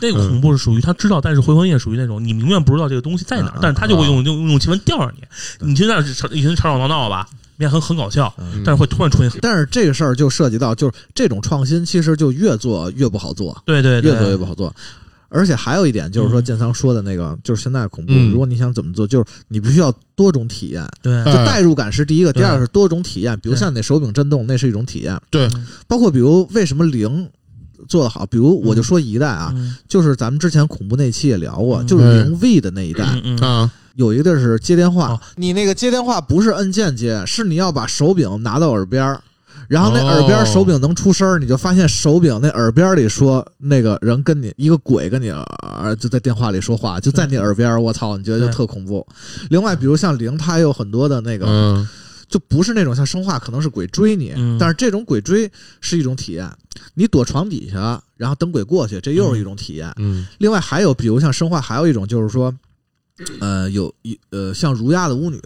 [0.00, 8.62] 那个恐怖是属于他知道，但是回魂夜属于那种你永远不知道这个东西在哪儿啊，但是他就会用用用气氛吊着你，你去那儿吵一群吵吵闹闹吧，你也很很搞笑，嗯。
[8.64, 14.74] 但是会突然出现很，但是这个事儿就涉及到，就是这种创新其实就越做越不好做，对对对，越做越不好做。
[15.34, 16.44] 而且还有一点就是说，嗯。
[16.44, 18.30] 建仓说的那个，就是现在恐怖，嗯。
[18.30, 21.24] 如果你想怎么做，就是你必须要多种体验，对。
[21.24, 23.34] 就代入感是第一个，第二个是多种体验。
[23.40, 25.18] 比如像你那手柄震动，那是一种体验。
[25.30, 25.48] 对，
[25.88, 27.26] 包括比如为什么零
[27.88, 29.76] 做得好，比如我就说一代啊，嗯。
[29.88, 31.86] 就是咱们之前恐怖那期也聊过，嗯。
[31.86, 33.04] 就是零 V 的那一代，
[33.40, 35.10] 啊，有一个地儿是接电话。
[35.10, 39.20] 哦，你那个接电话不是按键接，是你要把手柄拿到耳边儿。
[39.68, 40.06] 然后那哦。
[40.08, 49.06] 耳边手柄能出声儿，你就发现手柄那耳边里说那个人跟你一个鬼跟你呃就在电话里说话，就在你耳边儿，我操，你觉得就特恐怖。
[49.50, 51.88] 另外，比如像零，它也有很多的那个，嗯
[52.32, 55.48] 就不是那种像生化，可能是鬼追你，嗯但是这种鬼追
[55.82, 56.50] 是一种体验。
[56.94, 59.92] 你躲床底下，然后等鬼过去，这又是一种体验。
[59.98, 62.52] 嗯另外还有，比如像生化，还有一种就是说，
[63.38, 65.38] 呃，有一呃，像儒雅的巫女，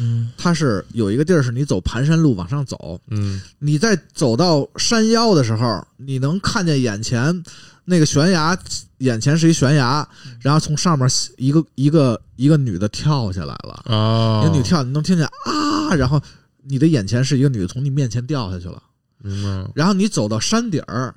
[0.00, 7.44] 嗯它是有一个地儿是你走盘山路往上走，嗯你在走到山腰的时候，你能看见眼前
[7.84, 8.58] 那个悬崖，
[9.02, 10.06] 眼前是一悬崖，
[10.40, 16.20] 然后从上面一个一个一个女的跳下来了，啊，一个女跳，你能听见啊，然后
[16.64, 18.82] 你的眼前是一个女的从你面前掉下去了，
[19.18, 21.14] 明白，然后你走到山顶儿，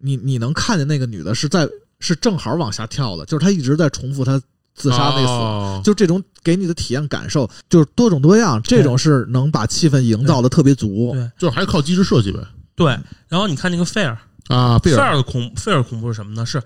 [0.00, 4.40] 你你能看见那个女的是在是正好往下跳的，就是她一直在重复她
[4.74, 5.32] 自杀那个死。
[5.32, 5.80] 哦。
[5.84, 11.12] 就这种给你的体验感受，就是多种多样，这种是能把气氛营造的特别足。
[11.12, 11.30] 对。
[11.38, 12.40] 就是还靠机制设计呗。
[12.74, 12.98] 对。
[13.28, 16.44] 然后你看那个费尔，啊，费尔的恐费尔恐怖是什么呢？
[16.46, 16.62] 是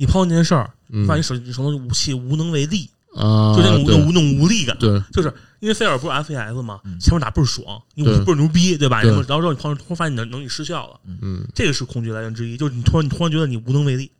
[0.00, 1.06] 你碰到那件事儿，嗯。
[1.06, 4.74] 发现你手你手头的武器无能为力，啊，就那种那对种那种无力感。
[4.80, 5.30] 对，就是
[5.60, 9.02] 因为菲尔不是 FAS 嘛嗯，前面打倍儿爽，你武器倍儿牛逼，对吧？
[9.02, 14.10] 然后然后之后你碰突然发现你的能力失效了，嗯，这个是恐惧来源之一，就是你突然你突然觉得你无能为力，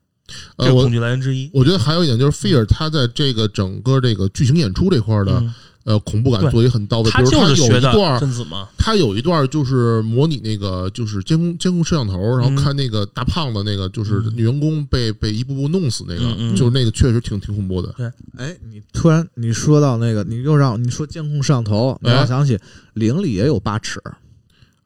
[0.58, 1.50] 这恐惧来源之一。
[1.54, 5.54] 我觉得还有一点就是菲尔他在这个整个这个剧情演出这块的嗯，
[5.84, 17.94] 呃恐怖感做得也很到位，比他就是学的一段贞子嘛，他有一段就是模拟那个就是监控监控摄像头，然后嗯看那个大胖子那个就是嗯女员工被被一步步弄死那个，就是那个确实挺挺恐怖的。
[17.96, 18.06] 对
[18.36, 22.58] 哎，你突然你说到那个，你又让你说监控摄像头，让我想起
[22.94, 24.00] 零里也有八尺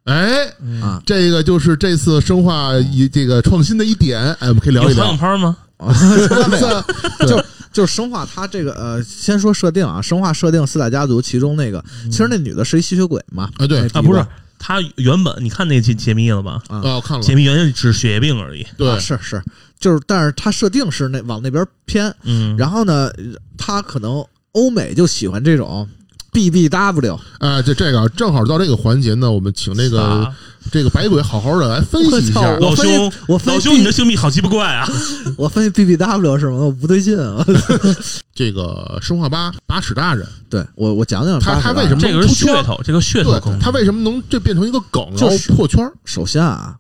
[0.05, 5.19] 哎，嗯啊，这个就是这次生化一这个创新的一点，哎，我们可以聊一聊有航。
[5.19, 5.57] 拍吗？
[7.27, 7.43] 就
[7.75, 13.81] 就是生化，它这个呃，先说设定啊，生化设定四大家族，其中那个其实那女的是一吸血鬼嘛，啊，对。
[13.89, 14.25] 啊，不是
[14.59, 16.63] 他原本你看那解解密了吧？
[16.69, 16.79] 啊。
[16.79, 18.65] 啊，我看了解，密原先只是血液病而已。
[18.79, 18.89] 对。
[18.89, 19.43] 啊，是是，
[19.79, 23.11] 就是但是他设定是那往那边偏，嗯，然后呢，
[23.59, 25.87] 他可能欧美就喜欢这种
[26.35, 30.35] BBW，哎，这这个正好到这个环节呢，我们请那个啊
[30.73, 32.59] 这个白鬼好好的来分析一下。
[32.59, 34.89] 老兄，我分析老兄，你的性命好奇不怪啊！
[35.39, 36.67] 我分析 BBW 是什么？
[36.67, 37.47] 我不对劲啊！
[38.35, 45.89] 这个生化八八尺大人，对我我讲讲他他为什么这个是噱头，这个噱头他为什么能这变成一个梗，然后就是破圈？
[46.05, 46.75] 首先啊，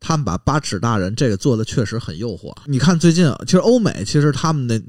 [0.00, 2.54] 他们把八尺大人这个做的确实很诱惑。
[2.64, 4.80] 你看最近，其实欧美其实他们的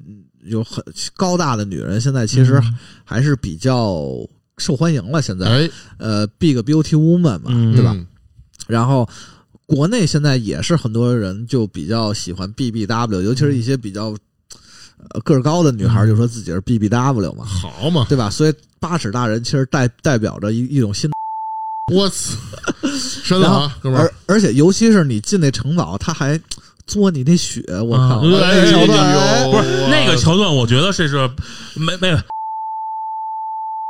[0.46, 0.84] 有很
[1.16, 4.02] 高大的女人，现在其实嗯还是比较
[4.58, 5.22] 受欢迎了。
[5.22, 7.92] 现在，哎，呃，Big Beauty Woman 嘛，嗯对吧？
[7.96, 8.06] 嗯？
[8.68, 9.08] 然后
[9.66, 14.16] 国内现在也是很多人就比较喜欢 BBW，尤其是一些比较
[15.10, 18.30] 呃个儿高的女孩，嗯就说自己是 BBW 嘛，好嘛，对吧？
[18.30, 21.10] 所以八尺大人其实代代表着一一种新
[21.94, 22.36] 我操，
[23.24, 26.40] 深了啊，哥们儿而，而且尤其是你进那城堡，他还
[26.88, 28.20] 嘬你那血，我靠！
[28.20, 31.30] 啊对那桥段哎不是那个桥段，我觉得这是
[31.76, 32.18] 没没有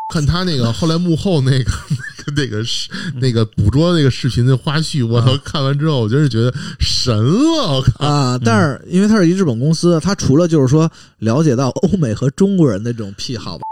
[0.10, 5.36] 看他那个后来幕后那个那个那个视那个捕捉那个视频的花絮，我操！
[5.44, 8.06] 看完之后，我真是觉得神了，我靠！
[8.06, 10.90] 啊，但是因为他是一日本公司，他除了就是说
[11.20, 13.64] 了解到欧美和中国人的这种癖好吧，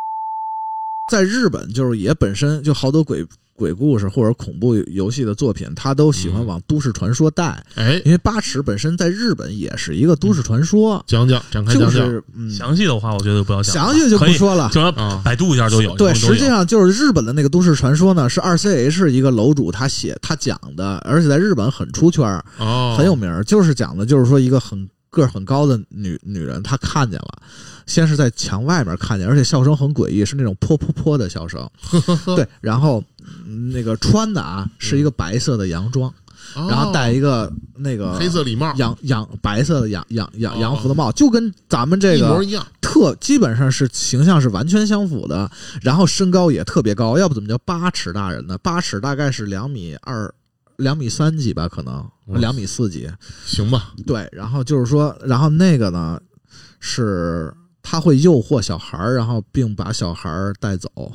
[1.09, 3.26] 在日本就是也本身就好多鬼
[3.56, 12.06] 鬼故事或者恐怖游戏的作品，他都喜欢往都市传说带，哎，因为八尺本身在日本也是一个都市传说，讲讲展开就讲讲。
[12.10, 14.70] 是嗯，详细的话，我觉得不要讲了，详细就不说了。
[14.72, 15.22] 就让啊。
[15.24, 15.95] 百度一下就有。
[15.95, 22.43] 对，实际上就是日本的那个都市传说呢，是二 CH 一个楼主他写他讲的，而且在日本很出圈
[22.97, 27.41] 很有名儿，就是讲的就是说一个很个儿很高的女女人，她看见了，
[27.86, 31.70] 先是在墙外面看见，而且笑声很诡异，是那种噗噗噗的笑声。
[32.36, 33.12] 对，然后嗯
[33.71, 36.09] 那个穿的啊是一个白色的洋装，
[36.55, 42.65] 哦然后戴一个那个黑色礼帽，洋洋白色的洋洋洋哦洋服的帽，就跟咱们这个一模一样。
[42.82, 45.49] 特特基本上是形象是完全相符的，
[45.82, 48.55] 然后身高也特别高，要不怎么叫八尺大人呢？
[48.59, 50.32] 八尺大概是两米二、
[50.78, 53.09] 两米三几吧，可能嗯两米四几。
[53.45, 56.19] 行吧，对，然后就是说，然后那个呢
[56.80, 57.51] 是
[57.82, 61.11] 他会诱惑小孩儿，然后并把小孩儿带走。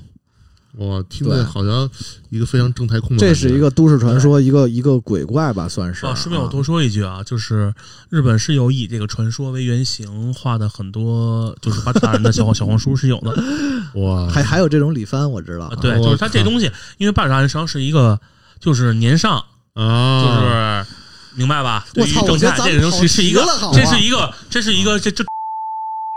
[0.79, 1.91] 我听着好像
[2.31, 6.07] 一个非常正太控的，这是一个都市传说，一个一个鬼怪吧，算是。
[6.07, 7.75] 啊，顺便我啊多说一句啊，就是
[8.11, 13.35] 日本是有以这个传说为原型画的很多，就是八尺大人的小 小黄书是有的。
[13.95, 15.77] 哇，还还有这种李帆，我知道啊。
[15.81, 18.21] 对，就是它这东西，因为大人实际上是一个
[18.61, 20.87] 就是年上，啊，就是
[21.35, 21.87] 明白吧？
[21.93, 25.25] 对于我操我觉得咱们东西是一个这是一个，这是一个，这这，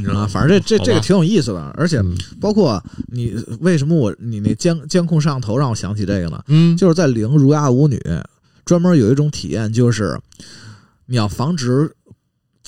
[0.02, 0.28] 你知道啊，吗？
[0.28, 6.44] 反正这这这个挺有意思的，而且嗯包括你为什么我你那监监控摄像头让我想起这个呢？
[6.48, 8.02] 嗯，就是在零儒雅舞女
[8.66, 10.20] 专门有一种体验，就是
[11.06, 11.96] 你要防止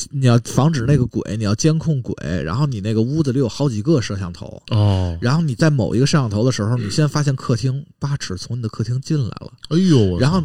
[0.09, 10.43] 你要防止那个鬼，你要监控鬼，然后你那个屋子里有好几个摄像头，哦，然后你在某一个摄像头的时候，你先发现客厅八尺从你的客厅进来了，哎呦，然后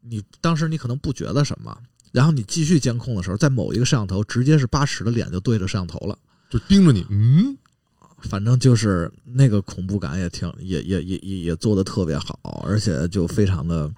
[0.00, 1.76] 你当时你可能不觉得什么。
[2.14, 6.16] 然后你继续监控的时候，在某一个摄像头，直接是八尺的脸就对着摄像头了。
[6.48, 7.56] 就盯着你，嗯，
[8.20, 13.90] 反正就是那个恐怖感也挺也也也也也做的特别好，而且就非常的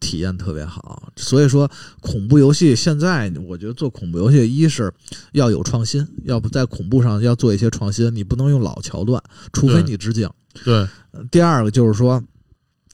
[0.00, 1.12] 体验特别好。
[1.16, 4.90] 所以说，恐怖游戏现在我觉得做恐怖游戏，一是
[5.32, 9.22] 要有创新，要不在恐怖上要做一些创新，你不能用老桥段，
[9.52, 10.26] 除非你致敬。
[10.64, 12.24] 对，呃第二个就是说，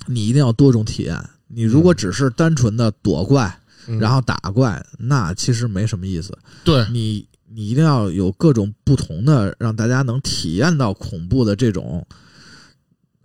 [0.07, 1.17] 你一定要多种体验。
[1.47, 3.68] 你如果只是单纯的躲怪，嗯
[4.01, 6.36] 然后打怪，那其实没什么意思。
[6.64, 12.07] 对，你你一定要有各种不同的，让大家能体验到恐怖的这种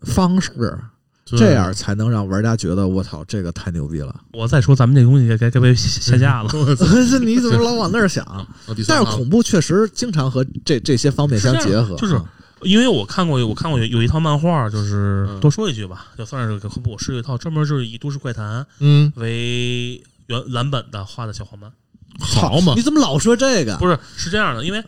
[0.03, 0.79] 方式，
[1.25, 4.15] 这样才能让玩家觉得我操，这个太牛逼了。
[4.33, 6.49] 我再说咱们这东西该该该被下架了。
[7.23, 8.25] 你怎么老往那儿想？
[8.87, 12.25] 但是恐怖确实经常和这这些方面相结合，就是啊
[12.63, 20.01] 因为我看过，我看过有有一套漫画，就是嗯多说一句吧，就算是个科普，是有一套专门就是以都市怪谈嗯，为
[20.39, 21.71] 原蓝本的画的小黄漫。
[22.19, 23.77] 好嘛你，怎么老说这个？
[23.77, 24.83] 不是，是这样的，因为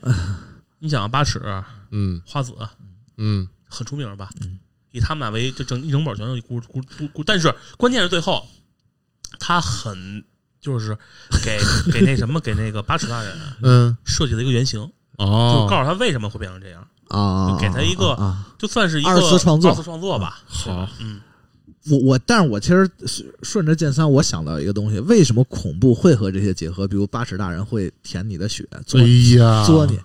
[0.80, 1.42] 你想啊八尺、
[1.92, 2.54] 嗯花子
[3.18, 4.30] 嗯，很出名吧？
[4.42, 4.60] 嗯
[4.92, 8.48] 以他们俩为就整一整本全都故故故故，但是关键是最后
[9.40, 10.24] 他很
[10.62, 10.98] 就是
[11.44, 11.60] 给
[11.92, 14.80] 给那什么给那个八尺大人嗯，设计了一个原型，
[15.18, 18.48] 哦就哦，告诉他为什么会变成这样，啊，给他一个啊。
[18.58, 20.40] 就算是一个二次创作二次创作吧。
[20.48, 21.20] 好，嗯，
[21.90, 22.90] 我我，但是我其实
[23.44, 26.88] 顺着剑三，我想到一个东西，为什么恐怖会和这些结合？
[26.88, 29.06] 比如八尺大人会舔你的血，作哎
[29.38, 30.00] 呀，嘬你，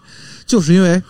[0.46, 1.02] 就是因为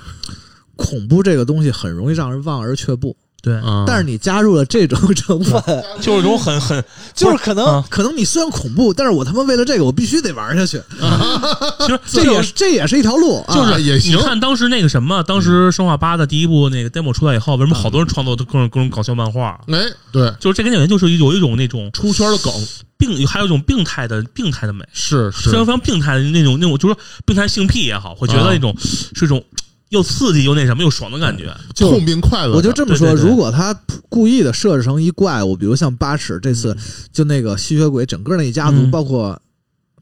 [0.76, 3.16] 恐怖这个东西很容易让人望而却步。
[3.42, 5.62] 对，啊，但是你加入了这种成分，
[6.00, 6.82] 就是一种很很
[7.14, 7.84] 就是可能啊。
[7.88, 10.80] 可能你虽然恐怖，但是我他妈为了这个我必须得玩下去，
[11.80, 13.54] 其实这也是这也是一条路，啊。
[13.54, 14.16] 就是也行。
[14.16, 19.58] 你看当时那个什么，当时《生化八》的第一部那个 demo 出来以后，为什么好多人创作都各种各种搞笑漫画？
[19.68, 19.78] 哎，
[20.12, 22.52] 对，就是这个演员就是有一种那种出圈的梗。
[23.00, 25.48] 病，还有一种病态的病态的美，是是。
[25.48, 28.50] 非常非常病态的那种那种，就是说病态性癖也好，会觉得啊。
[28.52, 29.42] 那种是一种
[29.90, 31.54] 又刺激又那什么又爽的感觉。
[31.76, 33.78] 痛并快乐着，我就这么说，对对对如果他
[34.08, 36.76] 故意的设置成一怪物，比如像八尺这次
[37.12, 38.90] 就那个吸血鬼整个那一家族，嗯。
[38.90, 39.40] 包括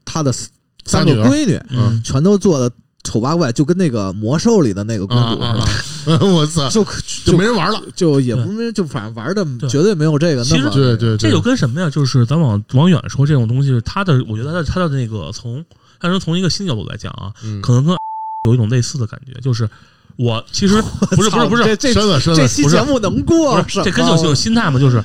[0.05, 0.33] 他的
[0.85, 2.73] 三个闺女，嗯，全都做的
[3.03, 5.39] 丑八怪，就跟那个魔兽里的那个公主
[6.25, 6.85] 我操，就
[7.23, 11.89] 就没人玩了，就也不没就反正玩的绝对没有这个其实那么对对，这就跟什么呀？
[11.89, 15.63] 就是咱往往远说，这种东西，他的我觉得他的它的那个从，
[15.99, 17.61] 但是从一个新角度来讲啊，嗯。
[17.61, 17.95] 可能跟
[18.49, 19.69] 有一种类似的感觉，就是
[20.17, 20.81] 我其实
[21.15, 25.01] 不是不是不是这这这期不是节目能过这跟这种心态嘛，就是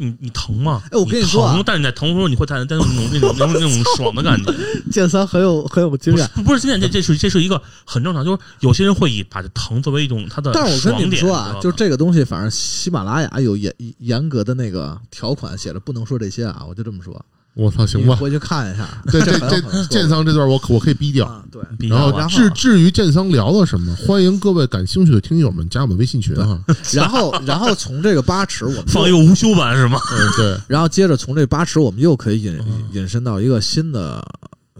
[0.00, 0.82] 你你疼吗？
[0.90, 4.52] 哎我跟你说啊疼，但是你在疼的时候，你会带带那种那种那种那种 爽的感觉。
[4.90, 6.28] 剑三很有很有经验。
[6.44, 11.08] 不是经验这这是这是一个很正常，就是有些人会以把这疼作为一种他的但是我跟。
[11.08, 17.24] 你说啊就这个东西，反正喜马拉雅有严严格的那个条款，写着不能说这些啊，我就这么说。
[17.54, 18.88] 我操，行吧，回去看一下。
[19.10, 21.26] 对这这很很错剑桑这段我可我可以逼掉。
[21.26, 21.62] 啊，对。
[21.88, 26.58] 然后至至于建桑聊了什么，欢迎各位感兴趣的听友们加我们微信群哈。
[26.92, 30.00] 然后，然后从这个八尺，我们放一个无休版是吗？
[30.12, 34.24] 嗯，对， 然后接着从这八尺，我们又可以引嗯引申到一个新的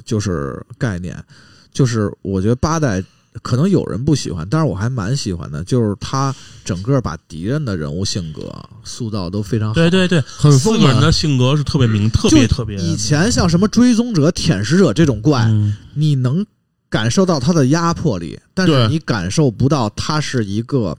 [0.04, 1.16] 就是概念，
[1.72, 3.00] 就是我觉得八代
[3.42, 8.54] 可能有人不喜欢，但是我还蛮喜欢的，就是他整个把敌人的人物性格
[8.84, 9.74] 塑造都非常好。
[9.74, 12.76] 对对对，很丰满四个人的性格是特别明，特别特别。
[12.76, 16.44] 以前像什么追踪者、舔食者这种怪，嗯你能
[16.88, 20.96] 感受到他的压迫力，但是你感受不到他是一个。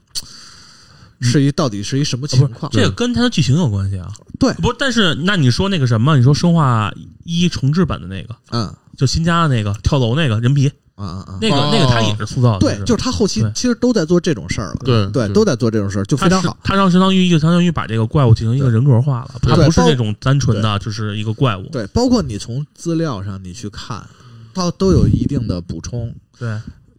[1.18, 2.70] 是一到底是一什么情况？
[2.70, 4.06] 这个跟他的剧情有关系啊。
[4.38, 6.92] 对不，但是那你说那个什么，你说生化
[7.24, 11.38] 一重置版的那个，嗯，就新加的那个跳楼那个人皮，啊啊啊！
[11.40, 16.56] 那个哦那个他也是塑造的，对，就是他后期其实都在做这种事儿了，对对，都在做这种事儿，就非常好。
[16.64, 21.62] 他让相当于一个相当于把这个怪物进行一个人格化了，他不是那种单纯的就是一个怪物。
[21.70, 24.04] 对，包括你从资料上你去看，
[24.54, 26.12] 它都有一定的补充。
[26.38, 26.48] 对，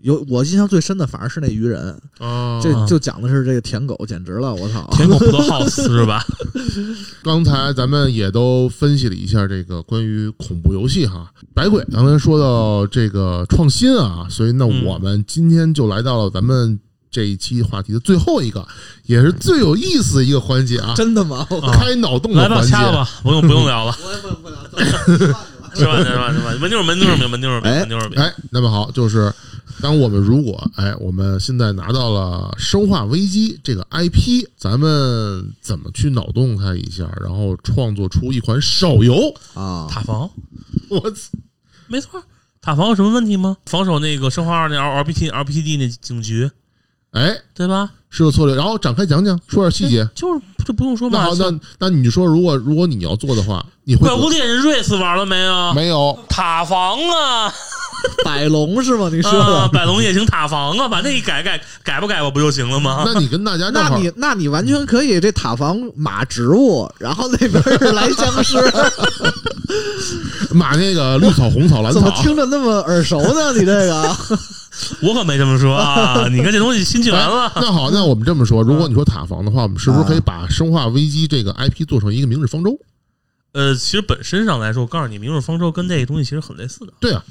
[0.02, 4.88] 有我印象最深的反而是那鱼人，啊，这就讲的是这个舔狗，简直了，我操！
[4.92, 6.24] 舔狗不得好死是吧？
[7.24, 16.80] 刚才咱们也都分析了一下这个关于恐怖游戏哈，百鬼刚才说到这个创新啊，所以那嗯我们今天就来到了咱们
[17.10, 18.66] 这一期话题的最后一个，
[19.06, 21.48] 也是最有意思的一个环节啊，真的吗？
[21.74, 22.72] 开脑洞的来吧，环节。
[22.72, 25.47] 掐了吧，不用不用聊了， 我也不不了，
[25.78, 25.98] 是吧？
[26.04, 26.34] 是吧？
[26.34, 26.54] 是吧？
[26.60, 29.32] 门妞儿门妞儿门妞儿哎门妞儿哎，那么好，就是
[29.82, 39.34] 当我们如果哎，我们现在拿到了《生化危机》这个 IP，咱们怎么去脑洞它一下，然后创作出一款手游？
[39.54, 39.88] 啊！
[39.90, 40.30] 塔防，
[40.90, 41.30] 我操！
[41.88, 42.22] 没错，
[42.60, 43.56] 塔防有什么问题吗？
[43.66, 46.50] 防守那个生化二那 R RPG RPD 那警局，
[47.12, 47.90] 哎，对吧？
[48.10, 50.08] 是个策略，然后展开讲讲，说点细节。
[50.16, 51.20] 就是这不用说嘛。
[51.20, 55.74] 那好，那那你就说，如果如果你要做的话，你会怪物猎人瑞斯玩了没有？
[55.74, 56.18] 没有？
[56.30, 57.54] 塔防啊，
[58.24, 59.10] 百龙是吗？
[59.12, 59.70] 你说啊，的？
[59.70, 63.04] 百龙也行塔防啊，把那一改改改不改我不就行了吗？
[63.06, 68.58] 那你跟大家正好那你那你完全可以这塔防马植物，然后那边是来僵尸，
[70.54, 73.52] 马那个绿草、红草、蓝怎么草，听着那么耳熟呢？
[73.54, 74.16] 你这个
[75.02, 76.28] 我可没这么说啊！
[76.30, 82.78] 你看这东西新起完了，那好，那我们这么说，如果你说塔防的话，我们是不是可以把《生化危机》这个 IP 做成一个明日方舟？
[83.54, 87.24] 呃，其实本身上来说，我告诉你，明日方舟跟这个东西其实很类似的，对啊，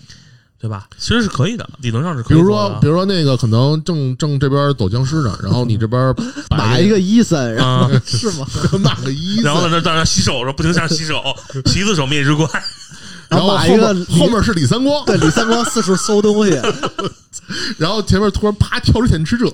[0.58, 0.88] 对吧？
[0.98, 6.14] 其实是可以的，理论上是可以比如说，比如说那个可能正正这边走僵尸呢，然后你这边
[6.48, 8.46] 打一个伊森，然后啊，是吗？
[8.82, 11.22] 打个一字，然后在那在那洗手的时候不停下洗手，
[11.66, 12.46] 洗一次手灭之怪，
[13.28, 13.76] 然后后
[14.20, 16.52] 后面是李三光，对李三光四处搜东西，
[17.78, 19.46] 然后前面突然啪跳出潜吃者，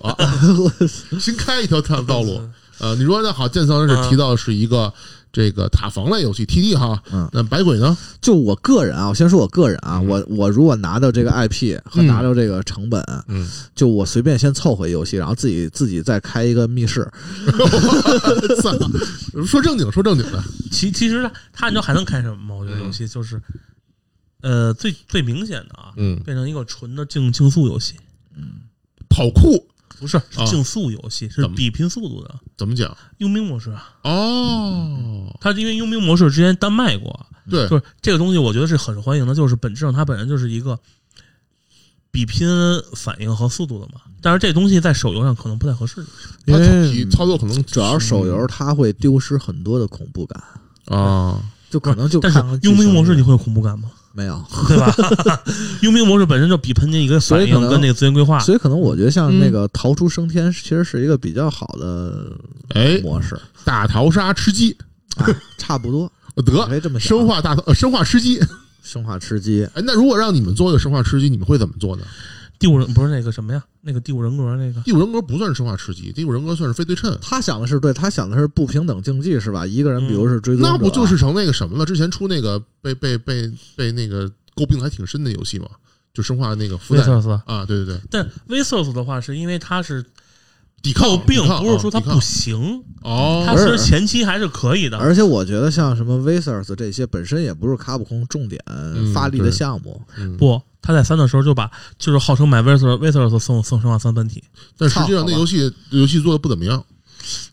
[1.18, 2.40] 新开一条道道路。
[2.78, 4.92] 呃，你说那好，剑三是提到是一个
[5.32, 7.28] 这个塔防类游戏 TD 哈，嗯。
[7.32, 7.96] 那百鬼呢？
[8.20, 10.06] 就我个人啊，我先说我个人啊，嗯。
[10.06, 12.06] 我我如果拿到这个 IP 和嗯。
[12.06, 17.10] 拿到这个成本，嗯，就我随便先凑合一游戏，然后自己自己再开一个密室，
[18.60, 18.90] 算 了
[19.46, 22.54] 说正经说正经的，其其实他你知道还能开什么吗？
[22.54, 23.40] 我觉得游戏就是，
[24.42, 27.94] 呃，最最明显的啊，嗯，变成一个纯的竞竞速游戏，
[28.36, 28.60] 嗯
[29.08, 29.66] 跑酷
[30.02, 32.94] 不是竞速游戏，是比拼速度的怎么讲？
[33.18, 33.88] 佣兵模式啊。
[34.02, 40.76] 哦，它因为佣兵模式之前单卖过，对，就是这个东西，我觉得是很受欢迎的，就是本质上它本身就是一个
[42.10, 42.48] 比拼
[42.96, 44.00] 反应和速度的嘛。
[44.20, 46.04] 但是这东西在手游上可能不太合适。
[46.46, 50.42] 因为操作可能主要手游它会丢失很多的恐怖感，
[50.86, 51.40] 啊，
[51.70, 53.90] 就可能就但是佣兵模式你会有恐怖感吗？
[54.14, 54.42] 没有？
[54.68, 54.94] 对吧？
[55.82, 58.38] 佣兵模式本身就比喷金一个反所以可能应跟那个资源规划。
[58.40, 62.32] 所以可能我觉得像嗯那个逃出升天，其实是一个比较好的
[62.70, 64.76] 哎，模式，大逃杀吃鸡，
[65.16, 65.26] 啊，
[65.58, 66.10] 差不多。
[66.68, 68.40] 得这么生化大逃呃生化吃鸡。
[68.82, 72.02] 生化吃鸡，哎，那如果让你们做一个生化吃鸡，你们会怎么做呢？
[72.62, 73.60] 第五人不是那个什么呀？
[73.80, 77.18] 那个第五人格那个第五人格不算是生化吃鸡，第五人格算是非对称。
[77.20, 79.66] 他想的是对，他想的是不平等竞技是吧？
[79.66, 81.84] 一个人比如是追踪者，那不就是成那个什么了？
[81.84, 85.66] 之前出那个被被被被那个诟病得还挺深的游戏嘛，
[86.14, 90.04] 就生化那个附带 v 斯，啊，对对对，但 v s s 的话是因为它是
[90.82, 94.98] 抵抗诟病不是说它不行，哦，它其实前期还是可以的。
[94.98, 98.60] 而且我觉得像什么 Visors 这些本身也不是卡普空重点
[99.14, 104.42] 发力的项目，嗯，不，他在三的时候就把就是号称买 Visors Visors 送送生化三本体，
[104.76, 106.84] 但实际上那游戏游戏做的不怎么样，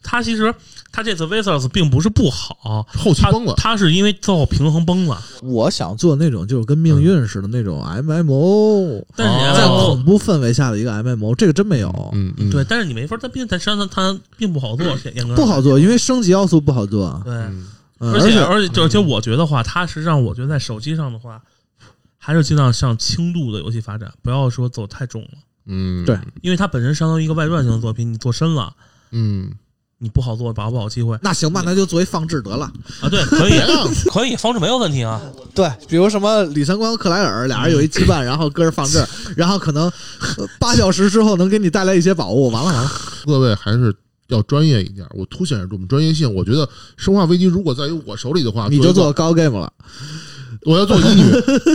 [0.02, 0.54] 他其实
[0.92, 3.54] 他这次 v s 并不是不好，后期崩了。
[3.56, 5.22] 他是因为最后平衡崩了。
[5.44, 17.34] 我想做那种就是跟命运似的那种 MMO，但是哦在恐怖氛围下的一个 MMO，这个真没有，嗯嗯，对，但是你没法，它并它实际上它并不好做，严格不好做，因为升级要素不好做，对，
[18.00, 21.42] 而且且而且而且我觉得话，它实际上我觉得在手机上的话，
[22.18, 25.30] 还是尽量向轻度的游戏发展，不要说走太重了，
[25.68, 28.74] 嗯，对因为它本身相当于一个外传型的作品，你做深了。
[29.12, 29.52] 嗯，
[30.00, 32.72] 你不好做，把握不好机会那行吧，那就作为放置得了。
[33.02, 33.10] 啊！
[33.10, 33.68] 对，可以啊，
[34.12, 35.22] 可以，放置没有问题啊。
[35.54, 39.06] 对，比如什么李三光、克莱尔俩人有一羁绊，然后搁着放置，
[39.36, 39.86] 然后可能
[40.38, 42.50] 呃八小时之后能给你带来一些宝物。
[42.50, 42.92] 完了完了，
[43.26, 43.94] 各位还是
[44.28, 45.06] 要专业一点。
[45.12, 46.34] 我凸显我们专业性。
[46.34, 46.66] 我觉得
[46.98, 49.72] 《生化危机》如果在于我手里的话，你就做高 game 了。
[50.66, 51.24] 我要做乙女，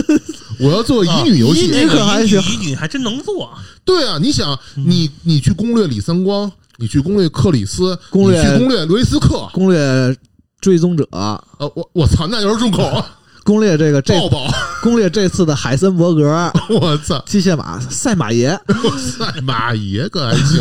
[0.61, 1.65] 我要做乙女游戏。
[1.65, 3.51] 乙女那个乙可还行乙女还真能做，
[3.83, 10.15] 对啊，你想，嗯你你去攻略李三光，你去攻略克里斯，攻略你去攻略罗伊斯克，攻略
[10.59, 11.41] 追踪者，呃，
[11.75, 13.19] 我我操，那就是重口啊！
[13.45, 14.47] 攻略这个这抱抱！
[14.81, 16.23] 攻略这次的海森伯格
[16.81, 18.49] 我操，机械马赛马爷，
[18.97, 20.59] 赛马爷可还行？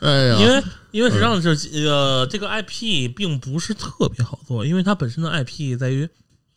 [0.00, 0.62] 哎呀，因为
[0.92, 1.48] 因为实际上是
[1.88, 6.08] 呃，这个 IP 并不是特别好做，因为它本身的 IP 在于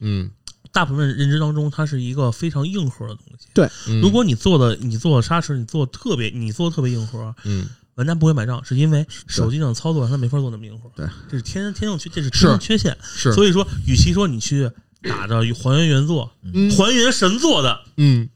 [0.01, 0.29] 嗯，
[0.71, 3.47] 大部分认知当中，它是一个非常硬核的东西。
[3.87, 7.65] 嗯如果你做的你做的沙石，你做得特别你做的特别硬核，嗯
[7.95, 10.91] 玩家不会买账，是因为手机上操作让它没法做那么灵活。
[10.95, 12.97] 对，这是天生天生缺，这是天是生缺陷。
[13.01, 14.69] 是，所以说，与其说你去
[15.01, 18.27] 打着还原原作、嗯还原神作的嗯，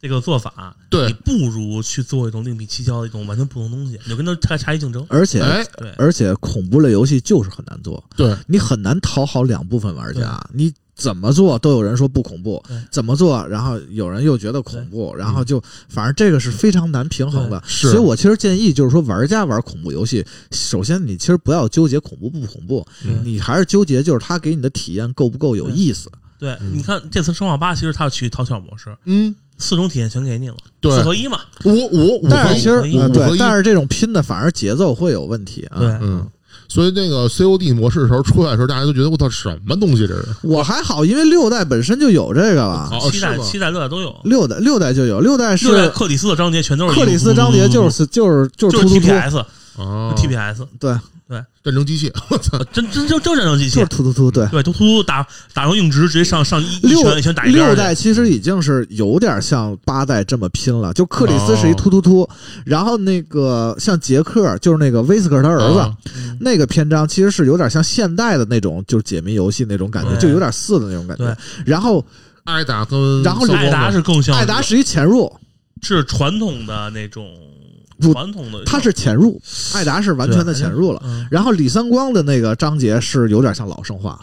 [0.00, 5.06] 这个做法，对你不如去做一种另辟蹊跷的一种完全不同的东西，你就跟他差差异竞争。
[5.08, 17.62] 而且哎，对，而且恐怖类游戏就是很难做，对，你很难讨好两部分玩家，你怎么做都有人说不恐怖，怎么做，然后有人又觉得恐怖，然后就反正这个是非常难平衡的。
[17.66, 23.20] 所以我其实建议就是说，玩家玩恐怖游戏，首先你其实不要纠结恐怖不恐怖，嗯。
[23.24, 26.10] 你还是纠结就是它给你的体验够不够有意思。
[26.38, 31.40] 对，嗯你看这次生化八其实它去讨巧模式，嗯，四种体验全给你了，四合一嘛。
[31.64, 32.96] 五五五合一。
[33.12, 35.78] 对，但是这种拼的反而节奏会有问题啊。
[35.78, 35.88] 对。
[36.02, 36.28] 嗯，
[36.68, 40.26] 所以那个 COD 模式的时候出来的时候，大家都觉得我操什么东西这是？
[40.42, 49.06] 我还好，因为六代本身就有这个了，哦七代七代六代都有，六代六代就有，六代是六代克里斯的章节全都是克里斯章节就是就是就就是是突突。
[49.06, 49.44] 突，TPS
[49.76, 50.14] 哦。
[50.16, 50.96] TPS，对。
[51.26, 52.58] 对，战争机器，我操！
[52.58, 54.46] 呃 真真就就战争机器就是，突突突，对。
[54.48, 57.74] 对，突突突打打成硬直，直接上上一拳一拳打一边儿去。
[57.74, 61.74] 六代其实已经是有点像八代这么拼了，就克里斯是一哦。
[61.78, 62.28] 突突突，
[62.66, 66.10] 然后那个像杰克就是那个威斯克他儿子、
[66.40, 70.20] 那个篇章，其实是有点像现代的那种就是解谜游戏那种感觉，对。
[70.20, 71.34] 就有点似的那种感觉对。
[71.64, 72.04] 然后
[72.44, 75.32] 艾达跟然后艾达是更像艾达是一潜入，
[75.80, 77.63] 是传统的那种不
[78.00, 79.40] 传统的，他是潜入，
[79.74, 81.02] 艾达是完全的潜入了。
[81.04, 84.18] 嗯，然后李三光的那个章节是有点像老生化，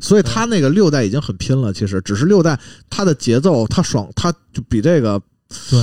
[0.00, 1.72] 所以他那个六代已经很拼了。
[1.72, 2.58] 其实只是六代
[2.88, 5.20] 他的节奏，他爽，他就比这个
[5.70, 5.78] 对，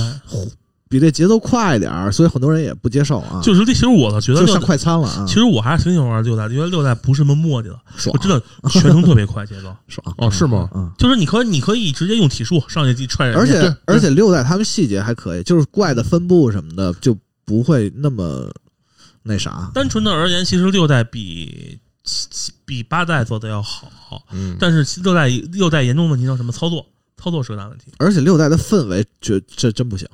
[0.94, 3.40] 比这节奏快一点儿，所以很多人也不接受啊。
[3.42, 8.40] 就是这其实我倒觉得，就像快餐了啊，其实我还是挺喜欢玩六代，因为六代不是那么磨叽的，爽我真的
[8.70, 18.48] 全程特别快节奏， 爽哦是吗嗯，就是你可以你可以直接用体术上去踹人，而且而且六代他们细节还可以，就是怪的分布什么的就不会那么
[19.24, 19.68] 那啥。
[19.74, 21.76] 单纯的而言，其实六代比
[22.64, 26.52] 比八代做的要好，嗯，但是六代六代严重问题叫什么？
[26.52, 26.86] 操作，
[27.16, 30.06] 操作是个大问题，而且六代的氛围，觉这真不行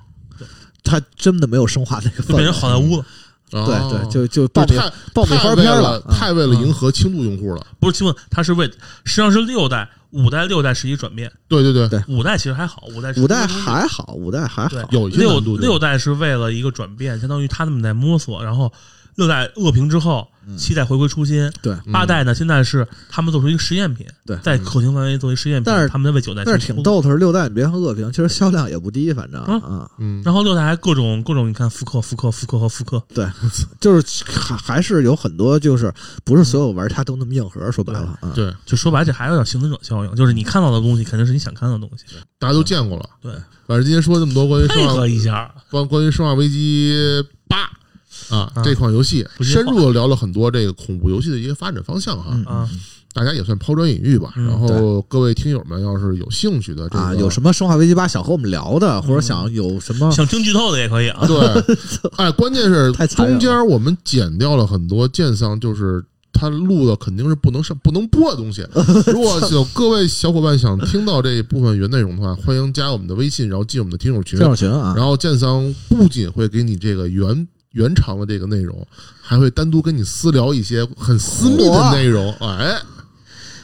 [0.82, 2.32] 对，他真的没有生化那个氛围。
[2.32, 3.04] 就变成好莱坞了。
[3.50, 7.66] 对哦对，就就爆米太爆米花片了，啊太为了迎合轻度用户了。
[7.80, 8.64] 不是，轻度它是为
[9.04, 11.88] 实际上是六代、五代、六代是一转变，对对对。
[11.88, 12.00] 对。
[12.06, 14.76] 五代其实还好，五代五代还好，五代还好。
[14.92, 18.72] 有六六代是为了一个转变，相当于他们在摸索，然后
[19.20, 33.28] 六代恶评之后，七代回归初心，对，嗯八代呢现在是他们做出一个实验品，对在可行范围作为实验品，但是他们在为九代但是挺逗的是，六代你别看恶评，其实销量也不低，反正嗯啊，嗯，然后六代还各种各种，你看复刻、复刻、复刻和复刻，对，
[33.78, 35.92] 就是还还是有很多，就是
[36.24, 38.32] 不是所有玩家都那么硬核，说白了啊。
[38.34, 42.04] 对，就说白了，这还有点幸存者效应，就是你看到的东西肯定是你想看到的东西，
[42.38, 43.04] 大家都见过了。
[43.20, 43.30] 对，
[43.66, 47.66] 反正今天说这么多关于配生化合一下，关关于《生化危机八》
[48.28, 52.68] 啊啊这款游戏，深入的聊了很多这个恐怖游戏的一个发展方向哈，
[53.12, 54.32] 大家也算抛砖引玉吧。
[54.36, 61.38] 嗯然后各位听友们要是有兴趣的这个啊，有什么《生化危机八》想和我们聊的，或者嗯想有什么想听剧透的也可以啊，对，
[62.18, 68.64] 哎，关键是中间我们剪掉了很多剑桑，就是他录的肯定是不能上不能播的东西。
[69.12, 74.48] 如果有各位小伙伴想听到这一部分原内容的话，欢迎加我们的微信，然后进我们的听友群听。
[74.48, 74.94] 友群啊？
[74.96, 78.86] 然后剑桑不仅会给你这个原原长的这个内容，
[79.20, 82.32] 还会单独跟你私聊一些很私密的内容。
[82.40, 82.80] 哎，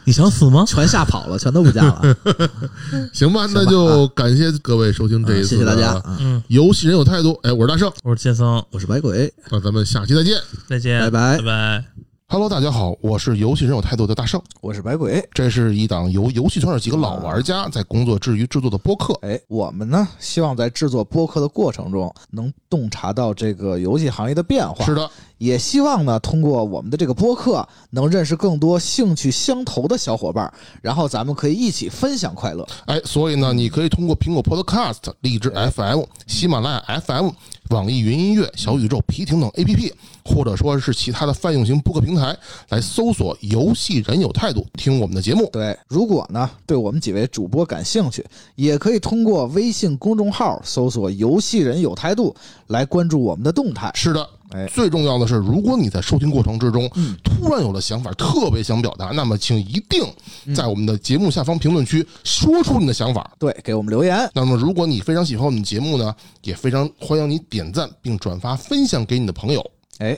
[0.05, 0.65] 你想死吗？
[0.67, 2.17] 全吓跑了，全都不加了。
[3.13, 6.03] 行吧，那就感谢各位收听这一次啊谢谢大家！
[6.21, 7.39] 嗯，游戏人有态度。
[7.43, 10.41] 哎，我是大圣，我是剑僧，我是白鬼，那咱们下期再见。
[10.69, 12.06] 再见，拜拜拜拜。
[12.29, 14.43] Hello，大家好，我是游戏人有态度的大圣。
[14.61, 15.25] 我是白鬼。
[15.33, 19.15] 这是一档由游戏圈的几个老玩家在工作之余制作的播客。
[19.23, 24.85] 哎，我们呢，希望在制作播客的过程中，能洞察到这个游戏行业的变化。
[24.85, 25.09] 是的，
[25.39, 32.67] 也希望呢，通过我们的这个播客，能认识更多兴趣相投的小伙伴，然后咱们可以一起分享快乐。
[32.87, 37.31] 哎，所以呢，你可以通过苹果 Podcast、荔枝 FM、喜马拉雅 FM、
[37.71, 39.93] 网易云音乐、小宇宙、皮艇等 APP，
[40.25, 42.37] 或者说是其他的泛用型播客平台，
[42.71, 45.49] 来搜索“游戏人有态度”，听我们的节目。
[45.53, 48.25] 对，如果呢对我们几位主播感兴趣，
[48.55, 52.35] 也可以通过微信公众号搜索“游戏人有态度”
[52.69, 53.91] 来关注我们的动态。
[53.95, 60.03] 是的，哎最重要的是，如果你在收听过程之中嗯突然有了想法，特别想表达，那么请一定
[60.45, 63.31] 嗯在我们的节目下方评论区说出你的想法。
[63.39, 64.29] 对，给我们留言。
[64.35, 69.65] 那么，如果你非常喜欢我们的节目呢，也非常欢迎你点赞并转发分享给你的朋友。
[69.99, 70.17] 哎，